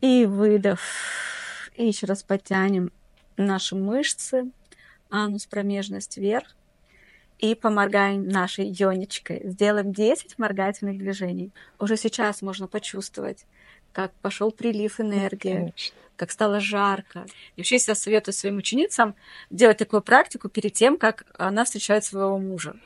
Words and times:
И 0.00 0.26
выдох. 0.26 0.80
И 1.76 1.86
еще 1.86 2.06
раз 2.06 2.22
подтянем 2.22 2.90
наши 3.36 3.74
мышцы, 3.74 4.50
анус, 5.10 5.46
промежность 5.46 6.16
вверх. 6.16 6.54
И 7.38 7.54
поморгаем 7.54 8.28
нашей 8.28 8.70
ионичкой. 8.70 9.42
Сделаем 9.44 9.92
10 9.92 10.38
моргательных 10.38 10.96
движений. 10.96 11.52
Уже 11.78 11.98
сейчас 11.98 12.40
можно 12.40 12.66
почувствовать, 12.66 13.44
как 13.92 14.12
пошел 14.22 14.50
прилив 14.50 15.00
энергии, 15.00 15.54
Конечно. 15.54 15.96
как 16.16 16.30
стало 16.30 16.60
жарко. 16.60 17.26
И 17.56 17.60
вообще 17.60 17.76
я 17.76 17.94
советую 17.94 18.32
своим 18.32 18.56
ученицам 18.56 19.14
делать 19.50 19.76
такую 19.76 20.00
практику 20.00 20.48
перед 20.48 20.72
тем, 20.72 20.96
как 20.96 21.26
она 21.36 21.66
встречает 21.66 22.04
своего 22.04 22.38
мужа. 22.38 22.76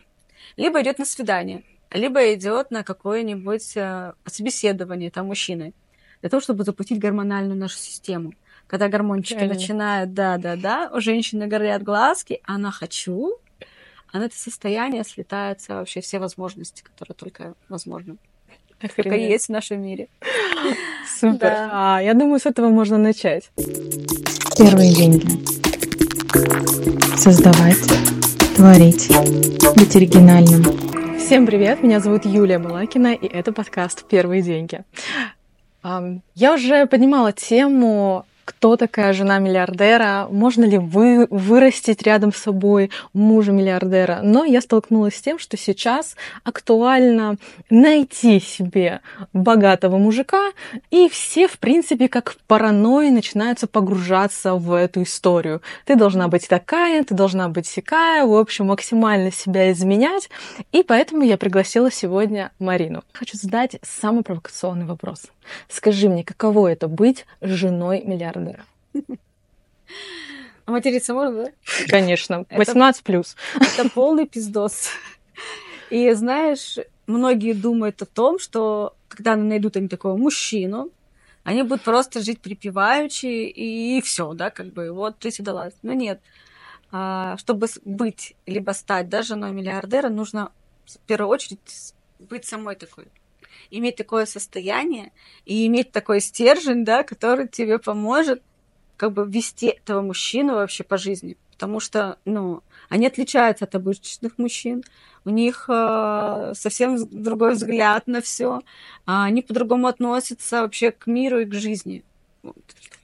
Либо 0.57 0.83
идет 0.83 0.99
на 0.99 1.05
свидание, 1.05 1.63
либо 1.93 2.35
идет 2.35 2.73
на 2.73 2.83
какое-нибудь 2.83 3.77
э, 3.77 4.15
собеседование 4.27 5.13
там 5.13 5.27
мужчины, 5.27 5.75
для 6.21 6.31
того, 6.31 6.41
чтобы 6.41 6.65
запустить 6.65 6.99
гормональную 6.99 7.59
нашу 7.59 7.77
систему. 7.77 8.33
Когда 8.67 8.89
гормончики 8.89 9.35
Правильно. 9.35 9.55
начинают, 9.55 10.15
да-да-да, 10.15 10.91
у 10.95 11.01
женщины 11.01 11.47
горят 11.47 11.83
глазки, 11.83 12.41
она 12.45 12.71
хочу, 12.71 13.39
а 14.13 14.19
на 14.19 14.25
это 14.25 14.37
состояние 14.37 15.03
слетаются 15.05 15.75
вообще 15.75 16.01
все 16.01 16.19
возможности, 16.19 16.83
которые 16.83 17.15
только 17.15 17.55
возможны. 17.69 18.17
Охренеть. 18.79 18.97
Только 18.97 19.17
есть 19.17 19.47
в 19.47 19.51
нашем 19.51 19.83
мире. 19.83 20.09
Супер. 21.19 21.39
Да. 21.39 21.97
А, 21.97 22.03
я 22.03 22.15
думаю, 22.15 22.41
с 22.41 22.47
этого 22.47 22.69
можно 22.71 22.97
начать. 22.97 23.51
Первые 24.57 24.95
деньги. 24.95 25.27
Создавать, 27.17 27.77
творить, 28.57 29.09
быть 29.77 29.97
оригинальным. 29.97 30.65
Всем 31.19 31.47
привет, 31.47 31.83
меня 31.83 32.01
зовут 32.01 32.25
Юлия 32.25 32.59
Балакина, 32.59 33.15
и 33.15 33.27
это 33.27 33.53
подкаст 33.53 34.09
«Первые 34.09 34.43
деньги». 34.43 34.85
Я 35.83 36.55
уже 36.55 36.87
поднимала 36.87 37.33
тему 37.33 38.25
кто 38.51 38.77
такая 38.77 39.13
жена 39.13 39.39
миллиардера, 39.39 40.27
можно 40.29 40.65
ли 40.65 40.77
вы 40.77 41.29
вырастить 41.31 42.03
рядом 42.03 42.33
с 42.33 42.39
собой 42.39 42.91
мужа 43.13 43.53
миллиардера. 43.53 44.21
Но 44.25 44.45
я 44.45 44.61
столкнулась 44.61 45.15
с 45.15 45.23
тем, 45.23 45.39
что 45.39 45.57
сейчас 45.57 46.17
актуально 46.43 47.37
найти 47.71 48.41
себе 48.41 49.03
богатого 49.33 49.99
мужика, 49.99 50.51
и 50.91 51.09
все, 51.09 51.47
в 51.47 51.61
принципе, 51.61 52.09
как 52.09 52.35
паранойи 52.49 53.11
начинаются 53.11 53.69
погружаться 53.69 54.55
в 54.57 54.73
эту 54.73 55.05
историю. 55.05 55.63
Ты 55.85 55.95
должна 55.95 56.27
быть 56.27 56.49
такая, 56.49 57.05
ты 57.05 57.15
должна 57.15 57.49
быть 57.49 57.69
сякая, 57.69 58.25
в 58.27 58.35
общем, 58.35 58.67
максимально 58.67 59.31
себя 59.31 59.71
изменять. 59.71 60.29
И 60.73 60.83
поэтому 60.83 61.23
я 61.23 61.39
пригласила 61.39 61.91
сегодня 61.91 62.51
Марину. 62.59 63.05
Хочу 63.13 63.37
задать 63.37 63.79
самый 63.83 64.25
провокационный 64.25 64.87
вопрос. 64.87 65.27
Скажи 65.69 66.09
мне, 66.09 66.25
каково 66.25 66.69
это 66.69 66.89
быть 66.89 67.27
женой 67.41 68.03
миллиардера? 68.05 68.65
А 70.67 70.73
материться 70.73 71.15
можно, 71.15 71.45
да? 71.45 71.53
Конечно. 71.89 72.45
18 72.51 73.03
плюс. 73.03 73.37
Это 73.57 73.89
полный 73.91 74.27
пиздос. 74.27 74.91
И 75.91 76.13
знаешь, 76.13 76.79
многие 77.07 77.53
думают 77.53 78.01
о 78.03 78.07
том, 78.07 78.39
что 78.39 78.95
когда 79.09 79.33
они 79.33 79.43
найдут 79.43 79.77
они 79.77 79.89
такого 79.89 80.17
мужчину, 80.17 80.91
они 81.43 81.63
будут 81.63 81.83
просто 81.83 82.21
жить 82.21 82.41
припеваючи 82.41 83.27
и 83.27 84.01
все, 84.03 84.33
да, 84.35 84.51
как 84.51 84.67
бы 84.73 84.93
вот 84.93 85.17
жизнь 85.23 85.43
удалась. 85.43 85.75
Но 85.83 85.93
нет. 85.93 86.21
А, 86.93 87.37
чтобы 87.39 87.69
быть 87.85 88.35
либо 88.47 88.73
стать 88.73 89.09
да, 89.09 89.23
женой 89.23 89.53
миллиардера, 89.53 90.09
нужно 90.09 90.53
в 90.87 90.99
первую 91.07 91.31
очередь 91.31 91.95
быть 92.19 92.45
самой 92.45 92.77
такой 92.77 93.07
иметь 93.71 93.97
такое 93.97 94.27
состояние 94.27 95.13
и 95.45 95.67
иметь 95.67 95.93
такой 95.93 96.21
стержень, 96.21 96.85
да, 96.85 97.03
который 97.03 97.49
тебе 97.49 97.79
поможет 97.79 98.43
как 98.97 99.13
бы 99.13 99.27
вести 99.27 99.67
этого 99.69 100.03
мужчину 100.03 100.55
вообще 100.55 100.85
по 100.85 100.99
жизни. 100.99 101.37
Потому 101.53 101.81
что, 101.81 102.19
ну, 102.25 102.63
они 102.89 103.07
отличаются 103.07 103.65
от 103.65 103.75
обычных 103.75 104.39
мужчин. 104.39 104.83
У 105.25 105.31
них 105.31 105.67
э, 105.69 106.53
совсем 106.55 106.97
другой 107.11 107.53
взгляд 107.53 108.07
на 108.07 108.21
все. 108.21 108.61
А 109.07 109.25
они 109.25 109.43
по-другому 109.43 109.87
относятся 109.87 110.63
вообще 110.63 110.91
к 110.91 111.07
миру 111.07 111.41
и 111.41 111.45
к 111.45 111.55
жизни. 111.55 112.03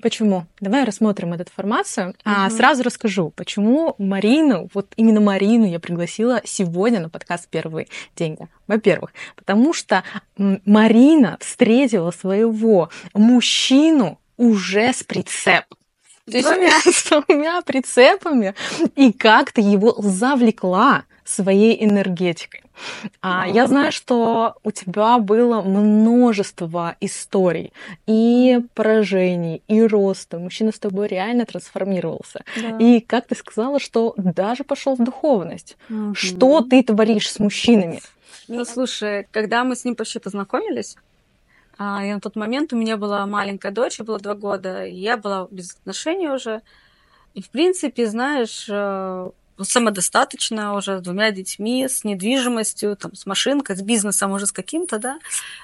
Почему? 0.01 0.47
Давай 0.61 0.85
рассмотрим 0.85 1.33
эту 1.33 1.45
информацию. 1.45 2.11
Угу. 2.11 2.17
А 2.25 2.51
сразу 2.51 2.83
расскажу, 2.83 3.33
почему 3.35 3.95
Марину, 3.99 4.69
вот 4.75 4.93
именно 4.97 5.21
Марину 5.21 5.67
я 5.67 5.81
пригласила 5.81 6.41
сегодня 6.45 7.01
на 7.01 7.09
подкаст 7.09 7.49
«Первые 7.49 7.89
деньги». 8.15 8.49
Во-первых, 8.67 9.13
потому 9.35 9.73
что 9.73 10.05
Марина 10.37 11.39
встретила 11.41 12.11
своего 12.11 12.91
мужчину 13.15 14.21
уже 14.37 14.93
с 14.93 15.03
прицепом. 15.03 15.79
То 16.31 16.37
есть 16.37 16.49
с 16.49 17.09
двумя 17.09 17.63
прицепами, 17.63 18.55
и 18.97 19.13
как-то 19.13 19.61
его 19.61 19.95
завлекла 19.99 21.05
своей 21.27 21.85
энергетикой. 21.85 22.63
А, 23.21 23.47
я 23.49 23.67
знаю, 23.67 23.91
что 23.91 24.57
у 24.63 24.71
тебя 24.71 25.19
было 25.19 25.63
множество 25.63 26.97
историй 27.01 27.73
и 28.07 28.61
поражений, 28.75 29.63
и 29.67 29.83
роста. 29.83 30.39
Мужчина 30.39 30.73
с 30.73 30.79
тобой 30.79 31.09
реально 31.09 31.47
трансформировался. 31.47 32.45
Да. 32.61 32.79
И 32.79 33.01
как 33.01 33.27
ты 33.27 33.35
сказала, 33.35 33.81
что 33.81 34.15
даже 34.17 34.65
пошел 34.65 34.95
в 34.95 35.03
духовность. 35.03 35.77
Угу. 35.91 36.15
Что 36.15 36.61
ты 36.61 36.83
творишь 36.83 37.31
с 37.31 37.39
мужчинами? 37.39 38.01
Ну, 38.49 38.65
слушай, 38.65 39.27
когда 39.33 39.65
мы 39.65 39.75
с 39.75 39.85
ним 39.85 39.97
почти 39.97 40.19
познакомились, 40.19 40.97
а, 41.79 42.05
и 42.05 42.13
на 42.13 42.21
тот 42.21 42.37
момент 42.37 42.73
у 42.73 42.77
меня 42.77 42.97
была 42.97 43.27
маленькая 43.27 43.73
дочь, 43.73 43.99
было 44.01 44.19
два 44.19 44.35
года, 44.35 44.87
и 44.87 44.95
я 44.95 45.17
была 45.17 45.49
без 45.51 45.75
отношений 45.75 46.29
уже. 46.29 46.63
И, 47.35 47.43
в 47.43 47.51
принципе, 47.51 48.07
знаешь, 48.07 48.69
э, 49.59 49.65
самодостаточно 49.65 50.75
уже 50.75 50.99
с 50.99 51.03
двумя 51.03 51.31
детьми, 51.31 51.89
с 51.89 52.05
недвижимостью, 52.05 52.97
там, 52.97 53.15
с 53.15 53.27
машинкой, 53.27 53.77
с 53.77 53.83
бизнесом 53.83 54.33
уже 54.33 54.47
с 54.47 54.53
каким-то, 54.53 54.99
да. 54.99 55.19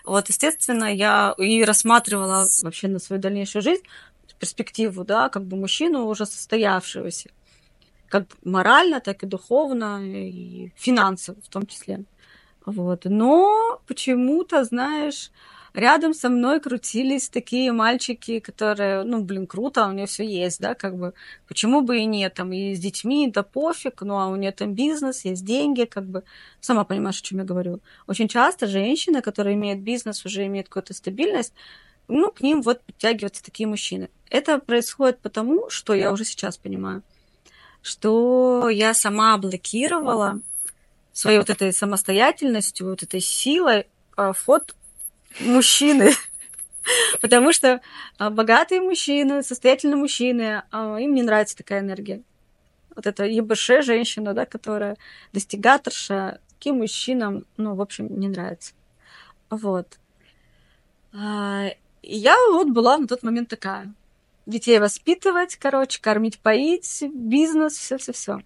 Вот, 0.05 0.29
естественно, 0.29 0.93
я 0.93 1.35
и 1.39 1.65
рассматривала 1.65 2.47
вообще 2.63 2.89
на 2.89 2.99
свою 2.99 3.21
дальнейшую 3.21 3.63
жизнь 3.63 3.83
перспективу, 4.43 5.05
да, 5.05 5.29
как 5.29 5.45
бы 5.45 5.57
мужчину 5.57 6.07
уже 6.07 6.27
состоявшегося, 6.27 7.31
как 8.09 8.25
морально, 8.43 9.01
так 9.01 9.23
и 9.23 9.27
духовно, 9.27 10.01
и 10.03 10.73
финансово 10.75 11.37
в 11.41 11.49
том 11.49 11.65
числе. 11.65 12.05
Вот. 12.67 13.05
Но 13.05 13.81
почему-то, 13.87 14.65
знаешь, 14.65 15.31
рядом 15.75 16.15
со 16.15 16.29
мной 16.29 16.61
крутились 16.61 17.29
такие 17.29 17.73
мальчики, 17.73 18.41
которые, 18.41 19.05
ну, 19.05 19.23
блин, 19.23 19.47
круто, 19.47 19.87
у 19.87 19.93
нее 19.93 20.07
все 20.07 20.25
есть, 20.25 20.61
да, 20.61 20.75
как 20.75 20.97
бы, 20.97 21.15
почему 21.49 21.81
бы 21.81 21.99
и 21.99 22.05
нет, 22.05 22.35
там, 22.35 22.53
и 22.53 22.75
с 22.75 22.79
детьми, 22.79 23.31
да 23.31 23.43
пофиг, 23.43 24.03
ну, 24.03 24.19
а 24.19 24.29
у 24.29 24.37
нее 24.37 24.53
там 24.53 24.75
бизнес, 24.75 25.25
есть 25.25 25.45
деньги, 25.45 25.85
как 25.85 26.07
бы, 26.07 26.25
сама 26.61 26.85
понимаешь, 26.85 27.21
о 27.21 27.25
чем 27.25 27.39
я 27.39 27.45
говорю. 27.45 27.81
Очень 28.07 28.29
часто 28.29 28.67
женщины, 28.67 29.23
которые 29.23 29.55
имеют 29.55 29.81
бизнес, 29.81 30.25
уже 30.25 30.47
имеют 30.47 30.69
какую-то 30.69 30.95
стабильность, 30.95 31.55
ну, 32.09 32.31
к 32.31 32.41
ним 32.41 32.63
вот 32.63 32.83
подтягиваются 32.83 33.43
такие 33.43 33.67
мужчины. 33.67 34.11
Это 34.29 34.59
происходит 34.59 35.21
потому, 35.21 35.71
что 35.71 35.95
я 35.95 36.13
уже 36.13 36.25
сейчас 36.25 36.57
понимаю, 36.57 37.03
что 37.81 38.69
я 38.69 38.95
сама 38.95 39.37
блокировала 39.39 40.41
своей 41.13 41.39
вот 41.39 41.51
этой 41.51 41.73
самостоятельностью, 41.73 42.89
вот 42.89 43.03
этой 43.03 43.21
силой 43.21 43.87
а, 44.17 44.33
вход 44.33 44.75
мужчины. 45.41 46.13
Потому 47.21 47.53
что 47.53 47.81
а, 48.19 48.31
богатые 48.31 48.81
мужчины, 48.81 49.43
состоятельные 49.43 49.97
мужчины, 49.97 50.63
а, 50.71 50.97
им 50.99 51.15
не 51.15 51.23
нравится 51.23 51.57
такая 51.57 51.81
энергия. 51.81 52.23
Вот 52.95 53.07
это 53.07 53.25
ебш 53.25 53.67
женщина, 53.85 54.35
да, 54.35 54.47
которая 54.47 54.97
достигаторша, 55.33 56.41
таким 56.49 56.79
мужчинам, 56.79 57.47
ну, 57.57 57.75
в 57.75 57.81
общем, 57.81 58.19
не 58.19 58.29
нравится. 58.29 58.75
Вот. 59.51 59.99
А, 61.13 61.69
и 62.03 62.17
я 62.17 62.37
вот 62.53 62.71
была 62.71 62.99
на 62.99 63.07
тот 63.07 63.23
момент 63.23 63.49
такая. 63.49 63.93
Детей 64.47 64.79
воспитывать, 64.81 65.57
короче, 65.57 66.01
кормить, 66.01 66.39
поить, 66.39 67.05
бизнес, 67.15 67.75
все, 67.75 67.97
все, 67.97 68.13
все. 68.13 68.41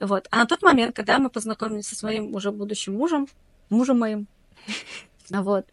Вот. 0.00 0.26
А 0.30 0.38
на 0.38 0.46
тот 0.46 0.62
момент, 0.62 0.96
когда 0.96 1.18
мы 1.18 1.30
познакомились 1.30 1.86
со 1.86 1.94
своим 1.94 2.34
уже 2.34 2.50
будущим 2.50 2.94
мужем, 2.94 3.28
мужем 3.70 3.98
моим, 4.00 4.26
вот, 5.30 5.66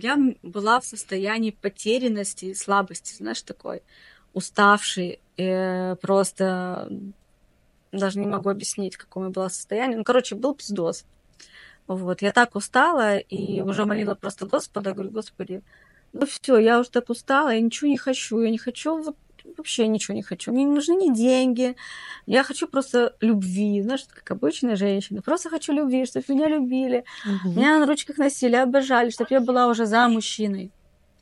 я 0.00 0.16
была 0.42 0.80
в 0.80 0.84
состоянии 0.84 1.50
потерянности 1.50 2.54
слабости, 2.54 3.14
знаешь, 3.14 3.42
такой 3.42 3.82
уставший, 4.32 5.20
просто 5.36 6.90
даже 7.92 8.18
не 8.18 8.26
могу 8.26 8.48
объяснить, 8.50 8.96
я 8.96 9.30
была 9.30 9.48
состоянии. 9.50 9.96
Ну, 9.96 10.04
короче, 10.04 10.34
был 10.34 10.54
пиздос. 10.54 11.04
Вот, 11.86 12.22
я 12.22 12.32
так 12.32 12.54
устала 12.54 13.18
и 13.18 13.60
уже 13.60 13.84
молила 13.84 14.14
просто 14.14 14.46
Господа, 14.46 14.92
говорю, 14.92 15.10
Господи, 15.10 15.62
ну 16.12 16.26
все, 16.26 16.58
я 16.58 16.78
уже 16.80 16.90
так 16.90 17.10
устала, 17.10 17.50
я 17.52 17.60
ничего 17.60 17.90
не 17.90 17.98
хочу, 17.98 18.40
я 18.40 18.50
не 18.50 18.58
хочу 18.58 19.02
вот 19.02 19.16
вообще 19.56 19.86
ничего 19.86 20.14
не 20.14 20.22
хочу. 20.22 20.52
Мне 20.52 20.64
не 20.64 20.72
нужны 20.72 20.94
ни 20.94 21.14
деньги. 21.14 21.76
Я 22.26 22.42
хочу 22.42 22.66
просто 22.68 23.14
любви. 23.20 23.82
Знаешь, 23.82 24.04
как 24.08 24.30
обычная 24.30 24.76
женщина. 24.76 25.22
Просто 25.22 25.50
хочу 25.50 25.72
любви, 25.72 26.06
чтобы 26.06 26.24
меня 26.28 26.48
любили. 26.48 27.04
Угу. 27.24 27.52
Меня 27.54 27.78
на 27.78 27.86
ручках 27.86 28.18
носили, 28.18 28.56
обожали, 28.56 29.10
чтобы 29.10 29.28
я 29.30 29.40
была 29.40 29.66
уже 29.66 29.86
за 29.86 30.08
мужчиной. 30.08 30.70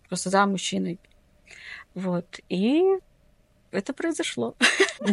просто 0.08 0.30
за 0.30 0.46
мужчиной. 0.46 0.98
Вот. 1.94 2.40
И 2.48 2.82
это 3.72 3.92
произошло. 3.92 4.54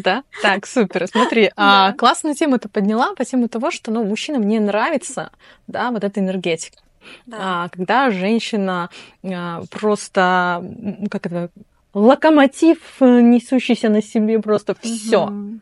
Да, 0.04 0.24
так, 0.42 0.68
супер. 0.68 1.08
Смотри, 1.08 1.50
а, 1.56 1.94
классную 1.94 2.36
тему 2.36 2.60
ты 2.60 2.68
подняла 2.68 3.16
по 3.16 3.24
тему 3.24 3.48
того, 3.48 3.72
что 3.72 3.90
ну, 3.90 4.04
мужчинам 4.04 4.46
не 4.46 4.60
нравится, 4.60 5.32
да, 5.68 5.92
вот 5.92 6.04
эта 6.04 6.20
энергетика. 6.20 6.84
Да. 7.26 7.38
А, 7.40 7.70
когда 7.70 8.12
женщина 8.12 8.90
а, 9.24 9.64
просто, 9.72 10.62
как 11.10 11.26
это, 11.28 11.50
локомотив, 11.98 12.78
э, 13.00 13.22
несущийся 13.22 13.90
на 13.90 14.02
себе 14.02 14.40
просто 14.40 14.76
все. 14.80 15.26
Угу. 15.26 15.60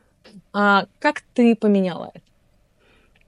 А, 0.54 0.86
как 1.00 1.22
ты 1.34 1.56
поменяла 1.56 2.12
это? 2.14 2.25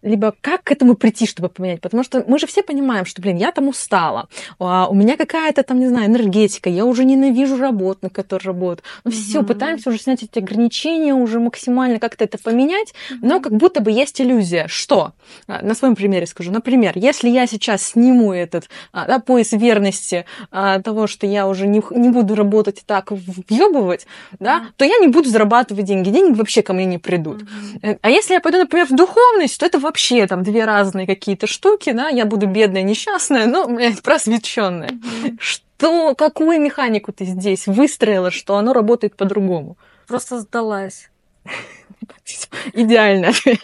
Либо 0.01 0.33
как 0.41 0.63
к 0.63 0.71
этому 0.71 0.95
прийти, 0.95 1.25
чтобы 1.25 1.49
поменять. 1.49 1.81
Потому 1.81 2.03
что 2.03 2.23
мы 2.27 2.39
же 2.39 2.47
все 2.47 2.63
понимаем, 2.63 3.05
что, 3.05 3.21
блин, 3.21 3.37
я 3.37 3.51
там 3.51 3.67
устала, 3.67 4.27
а 4.59 4.87
у 4.87 4.93
меня 4.93 5.17
какая-то 5.17 5.63
там, 5.63 5.79
не 5.79 5.87
знаю, 5.87 6.07
энергетика, 6.07 6.69
я 6.69 6.85
уже 6.85 7.03
ненавижу 7.05 7.57
работных, 7.57 8.13
которые 8.13 8.47
работают. 8.47 8.83
Ну, 9.03 9.11
mm-hmm. 9.11 9.13
все, 9.13 9.43
пытаемся 9.43 9.89
уже 9.89 9.99
снять 9.99 10.23
эти 10.23 10.39
ограничения, 10.39 11.13
уже 11.13 11.39
максимально 11.39 11.99
как-то 11.99 12.23
это 12.23 12.37
поменять, 12.37 12.93
но 13.21 13.39
как 13.39 13.53
будто 13.53 13.81
бы 13.81 13.91
есть 13.91 14.21
иллюзия. 14.21 14.67
Что? 14.67 15.13
А, 15.47 15.63
на 15.63 15.73
своем 15.73 15.95
примере 15.95 16.25
скажу. 16.27 16.51
Например, 16.51 16.93
если 16.95 17.29
я 17.29 17.47
сейчас 17.47 17.83
сниму 17.83 18.33
этот 18.33 18.69
а, 18.91 19.07
да, 19.07 19.19
пояс 19.19 19.51
верности 19.51 20.25
того, 20.51 21.07
что 21.07 21.25
я 21.25 21.47
уже 21.47 21.67
не, 21.67 21.81
не 21.91 22.09
буду 22.09 22.35
работать 22.35 22.83
так, 22.85 23.11
въебывать, 23.11 24.07
да, 24.39 24.59
mm-hmm. 24.59 24.73
то 24.75 24.85
я 24.85 24.97
не 24.97 25.07
буду 25.07 25.29
зарабатывать 25.29 25.85
деньги. 25.85 26.09
Деньги 26.09 26.37
вообще 26.37 26.61
ко 26.61 26.73
мне 26.73 26.85
не 26.85 26.97
придут. 26.97 27.43
Mm-hmm. 27.43 27.99
А 28.01 28.09
если 28.09 28.33
я 28.33 28.41
пойду, 28.41 28.59
например, 28.59 28.87
в 28.87 28.95
духовность, 28.95 29.59
то 29.59 29.65
это 29.65 29.79
вообще 29.87 30.27
там 30.27 30.43
две 30.43 30.65
разные 30.65 31.07
какие-то 31.07 31.47
штуки, 31.47 31.91
да, 31.91 32.09
я 32.09 32.25
буду 32.25 32.47
бедная, 32.47 32.83
несчастная, 32.83 33.47
но, 33.47 33.67
блядь, 33.67 34.01
просвещенная. 34.01 34.89
Mm-hmm. 34.89 35.37
Что, 35.39 36.15
какую 36.15 36.59
механику 36.61 37.11
ты 37.11 37.25
здесь 37.25 37.67
выстроила, 37.67 38.29
что 38.31 38.57
оно 38.57 38.73
работает 38.73 39.15
по-другому? 39.15 39.77
Просто 40.07 40.39
сдалась. 40.39 41.09
Идеальный 42.73 43.29
ответ. 43.29 43.59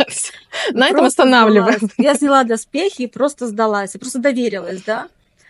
На 0.72 0.88
этом 0.90 1.06
останавливаем. 1.06 1.90
Я 1.98 2.16
сняла 2.16 2.44
доспехи 2.44 3.04
и 3.04 3.08
просто 3.08 3.48
сдалась. 3.48 3.94
Я 3.94 4.00
просто 4.00 4.20
доверилась, 4.20 4.82
да? 4.84 5.08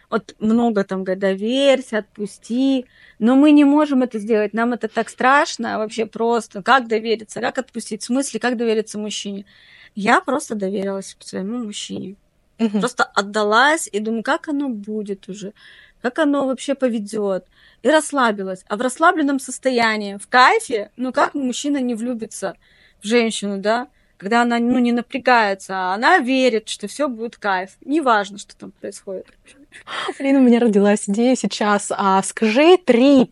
Вот 0.09 0.35
много 0.39 0.83
там 0.83 1.03
говорят, 1.03 1.19
доверься, 1.19 1.99
отпусти. 1.99 2.85
Но 3.19 3.35
мы 3.35 3.51
не 3.51 3.63
можем 3.63 4.03
это 4.03 4.19
сделать. 4.19 4.53
Нам 4.53 4.73
это 4.73 4.87
так 4.87 5.09
страшно 5.09 5.77
вообще 5.77 6.05
просто. 6.05 6.61
Как 6.61 6.87
довериться? 6.87 7.39
Как 7.41 7.57
отпустить? 7.57 8.01
В 8.01 8.05
смысле, 8.05 8.39
как 8.39 8.57
довериться 8.57 8.97
мужчине? 8.97 9.45
Я 9.95 10.21
просто 10.21 10.55
доверилась 10.55 11.15
своему 11.19 11.63
мужчине. 11.63 12.15
Угу. 12.59 12.79
Просто 12.79 13.03
отдалась 13.03 13.89
и 13.91 13.99
думаю, 13.99 14.23
как 14.23 14.47
оно 14.47 14.69
будет 14.69 15.27
уже, 15.27 15.53
как 16.01 16.19
оно 16.19 16.45
вообще 16.45 16.75
поведет. 16.75 17.45
И 17.81 17.89
расслабилась. 17.89 18.63
А 18.67 18.77
в 18.77 18.81
расслабленном 18.81 19.39
состоянии, 19.39 20.17
в 20.17 20.27
кайфе, 20.27 20.91
ну 20.95 21.11
как 21.11 21.33
мужчина 21.33 21.77
не 21.77 21.95
влюбится 21.95 22.55
в 23.01 23.07
женщину, 23.07 23.57
да? 23.57 23.87
Когда 24.17 24.43
она 24.43 24.59
ну, 24.59 24.79
не 24.79 24.93
напрягается, 24.93 25.73
а 25.75 25.95
она 25.95 26.19
верит, 26.19 26.69
что 26.69 26.87
все 26.87 27.09
будет 27.09 27.35
кайф. 27.35 27.71
Неважно, 27.83 28.37
что 28.37 28.55
там 28.55 28.71
происходит. 28.71 29.27
Блин, 30.17 30.37
у 30.37 30.41
меня 30.41 30.59
родилась 30.59 31.09
идея 31.09 31.35
сейчас. 31.35 31.91
А, 31.91 32.21
скажи 32.23 32.77
три 32.77 33.31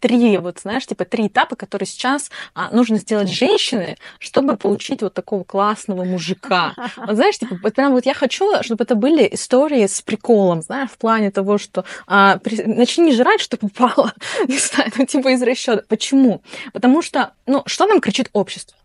три, 0.00 0.38
вот 0.38 0.60
знаешь, 0.60 0.86
типа 0.86 1.04
три 1.04 1.28
этапа, 1.28 1.56
которые 1.56 1.86
сейчас 1.86 2.30
а, 2.54 2.70
нужно 2.70 2.98
сделать 2.98 3.30
женщины, 3.30 3.96
чтобы 4.18 4.56
получить 4.56 5.02
вот 5.02 5.14
такого 5.14 5.44
классного 5.44 6.04
мужика. 6.04 6.74
Вот 6.96 7.16
знаешь, 7.16 7.38
типа, 7.38 7.58
вот 7.62 7.74
прям 7.74 7.92
вот 7.92 8.06
я 8.06 8.14
хочу, 8.14 8.62
чтобы 8.62 8.84
это 8.84 8.94
были 8.94 9.28
истории 9.32 9.86
с 9.86 10.02
приколом, 10.02 10.62
знаешь, 10.62 10.90
в 10.90 10.98
плане 10.98 11.30
того, 11.30 11.58
что 11.58 11.84
а, 12.06 12.38
при, 12.38 12.62
начни 12.62 13.12
жрать, 13.12 13.40
что 13.40 13.56
попало, 13.56 14.12
не 14.48 14.58
знаю, 14.58 14.90
ну, 14.96 15.06
типа 15.06 15.28
из 15.28 15.42
расчета. 15.42 15.82
Почему? 15.88 16.42
Потому 16.72 17.02
что, 17.02 17.32
ну, 17.46 17.62
что 17.66 17.86
нам 17.86 18.00
кричит 18.00 18.30
общество? 18.32 18.76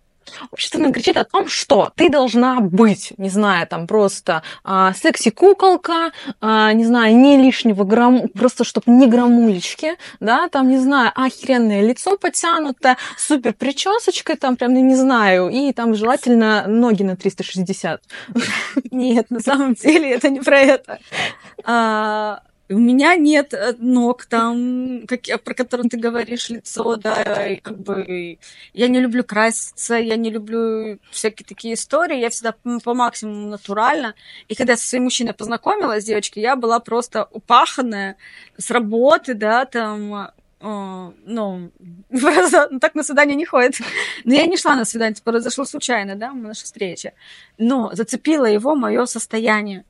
Общество 0.52 0.92
кричит 0.92 1.18
о 1.18 1.24
том, 1.24 1.48
что 1.48 1.92
ты 1.96 2.10
должна 2.10 2.60
быть, 2.60 3.14
не 3.18 3.30
знаю, 3.30 3.68
там 3.68 3.88
просто 3.88 4.44
а, 4.64 4.94
секси-куколка, 4.94 6.12
а, 6.40 6.74
не 6.74 6.86
знаю, 6.86 7.16
не 7.16 7.38
лишнего 7.38 7.84
грамм, 7.84 8.30
просто 8.30 8.64
чтобы 8.64 8.92
не 8.92 9.08
грамулечки, 9.08 9.98
да, 10.20 10.48
там, 10.50 10.70
не 10.70 10.78
знаю, 10.78 11.12
охеренное 11.16 11.82
лицо 11.82 12.18
потянутое, 12.18 12.98
супер 13.18 13.54
причесочкой, 13.54 14.38
там 14.38 14.56
прям, 14.56 14.74
не 14.74 14.96
знаю, 14.96 15.50
и 15.50 15.74
там 15.74 15.96
желательно 15.96 16.66
ноги 16.68 17.04
на 17.04 17.16
360. 17.16 18.02
Нет, 18.92 19.30
на 19.30 19.40
самом 19.40 19.74
деле 19.74 20.12
это 20.12 20.30
не 20.30 20.40
про 20.40 20.60
это. 20.60 21.00
У 22.72 22.78
меня 22.78 23.16
нет 23.16 23.54
э, 23.54 23.76
ног 23.80 24.26
там, 24.26 25.06
как, 25.06 25.44
про 25.44 25.54
которые 25.54 25.90
ты 25.90 25.98
говоришь, 25.98 26.50
лицо, 26.50 26.96
да, 26.96 27.48
и 27.48 27.58
как 27.58 27.78
бы 27.78 28.40
я 28.74 28.88
не 28.88 29.02
люблю 29.02 29.26
краситься, 29.26 29.96
я 29.96 30.16
не 30.16 30.30
люблю 30.30 30.98
всякие 31.12 31.46
такие 31.46 31.74
истории, 31.74 32.20
я 32.20 32.30
всегда 32.30 32.56
по 32.84 32.94
максимуму 32.94 33.50
натурально. 33.50 34.16
И 34.48 34.56
когда 34.56 34.74
я 34.74 34.78
со 34.78 34.88
своим 34.88 35.04
мужчиной 35.04 35.34
познакомилась, 35.34 36.06
девочки, 36.06 36.40
я 36.40 36.56
была 36.56 36.80
просто 36.80 37.28
упаханная 37.32 38.16
с 38.58 38.72
работы, 38.72 39.34
да, 39.34 39.66
там, 39.66 40.32
о, 40.62 41.14
ну, 41.26 41.72
так 42.80 42.96
на 42.96 43.04
свидание 43.04 43.36
не 43.36 43.46
ходит. 43.46 43.76
Но 44.24 44.34
я 44.34 44.46
не 44.46 44.56
шла 44.56 44.76
на 44.76 44.86
свидание, 44.86 45.14
это 45.14 45.24
произошло 45.24 45.66
случайно, 45.66 46.16
да, 46.16 46.32
наша 46.32 46.64
встреча. 46.64 47.12
Но 47.58 47.92
зацепило 47.94 48.46
его 48.46 48.76
мое 48.76 49.06
состояние 49.08 49.84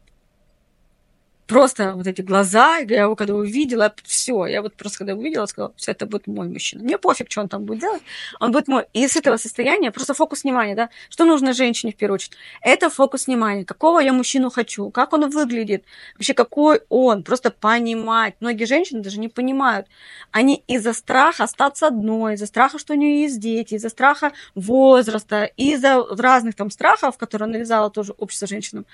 просто 1.48 1.94
вот 1.94 2.08
эти 2.08 2.22
глаза, 2.22 2.78
я 2.78 3.04
его 3.04 3.16
когда 3.16 3.36
увидела, 3.36 3.94
все, 4.04 4.46
я 4.46 4.62
вот 4.62 4.76
просто 4.76 5.00
когда 5.00 5.14
увидела, 5.14 5.46
сказала, 5.46 5.74
все, 5.76 5.92
это 5.92 6.06
будет 6.06 6.28
мой 6.28 6.48
мужчина. 6.48 6.84
Мне 6.84 6.98
пофиг, 6.98 7.32
что 7.32 7.42
он 7.42 7.50
там 7.50 7.66
будет 7.66 7.80
делать, 7.80 8.02
он 8.40 8.52
будет 8.52 8.68
мой. 8.68 8.86
И 8.94 9.08
с 9.08 9.16
этого 9.16 9.38
состояния 9.38 9.92
просто 9.92 10.14
фокус 10.14 10.44
внимания, 10.44 10.76
да, 10.76 10.90
что 11.10 11.26
нужно 11.26 11.54
женщине 11.54 11.92
в 11.92 11.96
первую 11.96 12.16
очередь? 12.16 12.38
Это 12.62 12.90
фокус 12.90 13.28
внимания, 13.28 13.66
какого 13.66 14.00
я 14.00 14.14
мужчину 14.14 14.50
хочу, 14.50 14.90
как 14.92 15.14
он 15.14 15.30
выглядит, 15.30 15.84
вообще 16.16 16.34
какой 16.34 16.82
он, 16.90 17.24
просто 17.24 17.52
понимать. 17.52 18.36
Многие 18.40 18.66
женщины 18.66 19.02
даже 19.02 19.20
не 19.20 19.30
понимают. 19.30 19.88
Они 20.32 20.64
из-за 20.68 20.94
страха 20.94 21.44
остаться 21.44 21.88
одной, 21.88 22.36
из-за 22.36 22.46
страха, 22.46 22.80
что 22.80 22.94
у 22.94 22.98
нее 22.98 23.22
есть 23.24 23.40
дети, 23.40 23.76
из-за 23.76 23.90
страха 23.90 24.32
возраста, 24.56 25.44
из-за 25.44 26.06
разных 26.16 26.56
там 26.56 26.70
страхов, 26.72 27.18
которые 27.18 27.50
навязало 27.50 27.90
тоже 27.90 28.14
общество 28.18 28.48
женщинам, 28.48 28.86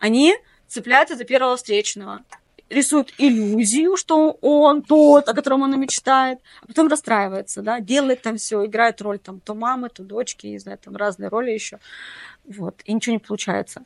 они 0.00 0.34
цепляется 0.68 1.16
за 1.16 1.24
первого 1.24 1.56
встречного, 1.56 2.22
рисует 2.68 3.12
иллюзию, 3.18 3.96
что 3.96 4.32
он 4.40 4.82
тот, 4.82 5.28
о 5.28 5.34
котором 5.34 5.64
она 5.64 5.76
мечтает, 5.76 6.40
а 6.62 6.66
потом 6.66 6.88
расстраивается, 6.88 7.62
да, 7.62 7.80
делает 7.80 8.22
там 8.22 8.36
все, 8.36 8.64
играет 8.64 9.00
роль 9.00 9.18
там 9.18 9.40
то 9.40 9.54
мамы, 9.54 9.88
то 9.88 10.02
дочки, 10.02 10.46
не 10.46 10.58
знаю, 10.58 10.78
там 10.78 10.96
разные 10.96 11.28
роли 11.28 11.50
еще, 11.50 11.78
вот, 12.44 12.80
и 12.84 12.92
ничего 12.92 13.14
не 13.14 13.20
получается. 13.20 13.84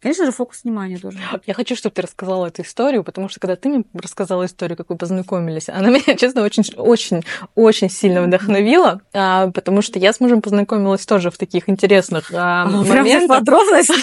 Конечно 0.00 0.24
же, 0.24 0.32
фокус 0.32 0.64
внимания 0.64 0.98
должен 0.98 1.20
быть. 1.30 1.42
Я 1.46 1.52
хочу, 1.52 1.76
чтобы 1.76 1.94
ты 1.94 2.02
рассказала 2.02 2.46
эту 2.46 2.62
историю, 2.62 3.04
потому 3.04 3.28
что 3.28 3.38
когда 3.38 3.54
ты 3.56 3.68
мне 3.68 3.84
рассказала 3.92 4.46
историю, 4.46 4.76
как 4.76 4.88
вы 4.88 4.96
познакомились, 4.96 5.68
она 5.68 5.90
меня, 5.90 6.14
честно, 6.16 6.42
очень, 6.42 6.64
очень, 6.76 7.22
очень 7.54 7.90
сильно 7.90 8.22
вдохновила, 8.22 9.02
а, 9.12 9.50
потому 9.50 9.82
что 9.82 9.98
я 9.98 10.12
с 10.12 10.20
мужем 10.20 10.40
познакомилась 10.40 11.04
тоже 11.04 11.30
в 11.30 11.36
таких 11.36 11.68
интересных 11.68 12.32
а, 12.34 12.64
моментах. 12.66 13.28
подробности. 13.28 13.90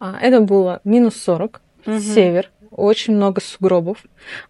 А, 0.00 0.18
это 0.20 0.40
было 0.40 0.80
минус 0.84 1.14
40, 1.22 1.60
север, 1.84 2.50
очень 2.70 3.14
много 3.14 3.40
сугробов, 3.40 3.98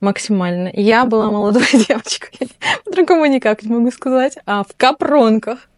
максимально. 0.00 0.70
Я 0.72 1.04
была 1.04 1.30
молодой 1.30 1.66
девочкой, 1.72 2.48
по-другому 2.84 3.26
никак 3.26 3.62
не 3.62 3.74
могу 3.74 3.90
сказать, 3.90 4.38
а 4.46 4.62
в 4.64 4.68
капронках 4.76 5.68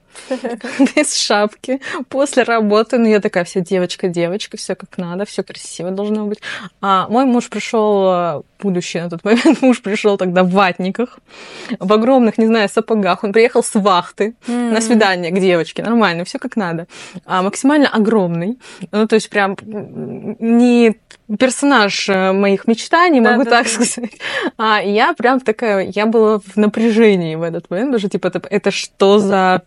без 0.96 1.16
шапки, 1.16 1.80
после 2.08 2.42
работы. 2.42 2.98
Ну, 2.98 3.06
я 3.06 3.20
такая 3.20 3.44
вся 3.44 3.60
девочка-девочка, 3.60 4.56
все 4.56 4.74
как 4.74 4.98
надо, 4.98 5.24
все 5.24 5.42
красиво 5.42 5.90
должно 5.90 6.26
быть. 6.26 6.40
А 6.80 7.08
мой 7.08 7.24
муж 7.24 7.48
пришел, 7.48 8.10
э, 8.12 8.42
будущий 8.60 9.00
на 9.00 9.10
тот 9.10 9.24
момент, 9.24 9.62
муж 9.62 9.82
пришел 9.82 10.16
тогда 10.16 10.42
в 10.42 10.50
ватниках, 10.50 11.18
в 11.78 11.92
огромных, 11.92 12.38
не 12.38 12.46
знаю, 12.46 12.68
сапогах. 12.68 13.24
Он 13.24 13.32
приехал 13.32 13.62
с 13.62 13.74
вахты 13.74 14.34
mm. 14.46 14.72
на 14.72 14.80
свидание 14.80 15.30
к 15.30 15.38
девочке, 15.40 15.82
нормально, 15.82 16.24
все 16.24 16.38
как 16.38 16.56
надо. 16.56 16.86
А 17.24 17.42
максимально 17.42 17.88
огромный. 17.88 18.58
Ну, 18.92 19.06
то 19.06 19.14
есть 19.14 19.30
прям 19.30 19.56
не 19.64 20.96
персонаж 21.38 22.08
э, 22.08 22.32
моих 22.32 22.66
мечтаний, 22.66 23.20
могу 23.20 23.44
да, 23.44 23.50
так 23.50 23.66
да. 23.66 23.70
сказать. 23.84 24.18
А 24.56 24.80
я 24.80 25.12
прям 25.12 25.40
такая, 25.40 25.90
я 25.94 26.06
была 26.06 26.38
в 26.38 26.56
напряжении 26.56 27.34
в 27.34 27.42
этот 27.42 27.70
момент, 27.70 27.92
даже 27.92 28.08
типа, 28.08 28.28
это, 28.28 28.40
это 28.50 28.70
что 28.70 29.18
за 29.18 29.62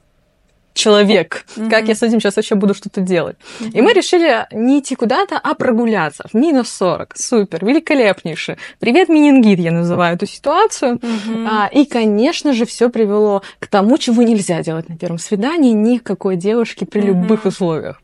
человек, 0.74 1.46
mm-hmm. 1.56 1.70
как 1.70 1.88
я 1.88 1.96
с 1.96 2.04
этим 2.04 2.20
сейчас 2.20 2.36
вообще 2.36 2.56
буду 2.56 2.74
что-то 2.74 3.02
делать. 3.02 3.38
Mm-hmm. 3.60 3.72
И 3.72 3.82
мы 3.82 3.94
решили 3.94 4.48
не 4.52 4.80
идти 4.80 4.96
куда-то, 4.96 5.38
а 5.38 5.54
прогуляться 5.54 6.26
в 6.32 6.34
минус 6.34 6.70
40. 6.72 7.18
Супер, 7.18 7.66
великолепнейше. 7.66 8.58
Привет, 8.80 9.10
менингит, 9.10 9.60
я 9.60 9.72
называю 9.72 10.16
эту 10.16 10.26
ситуацию. 10.26 10.98
Mm-hmm. 10.98 11.48
А, 11.50 11.68
и, 11.68 11.86
конечно 11.86 12.54
же, 12.54 12.66
все 12.66 12.90
привело 12.90 13.44
к 13.60 13.68
тому, 13.68 13.98
чего 13.98 14.24
нельзя 14.24 14.62
делать 14.64 14.90
на 14.90 14.98
первом 14.98 15.20
свидании 15.20 15.72
никакой 15.72 16.36
девушке 16.36 16.86
при 16.86 17.02
mm-hmm. 17.02 17.06
любых 17.06 17.46
условиях. 17.46 18.02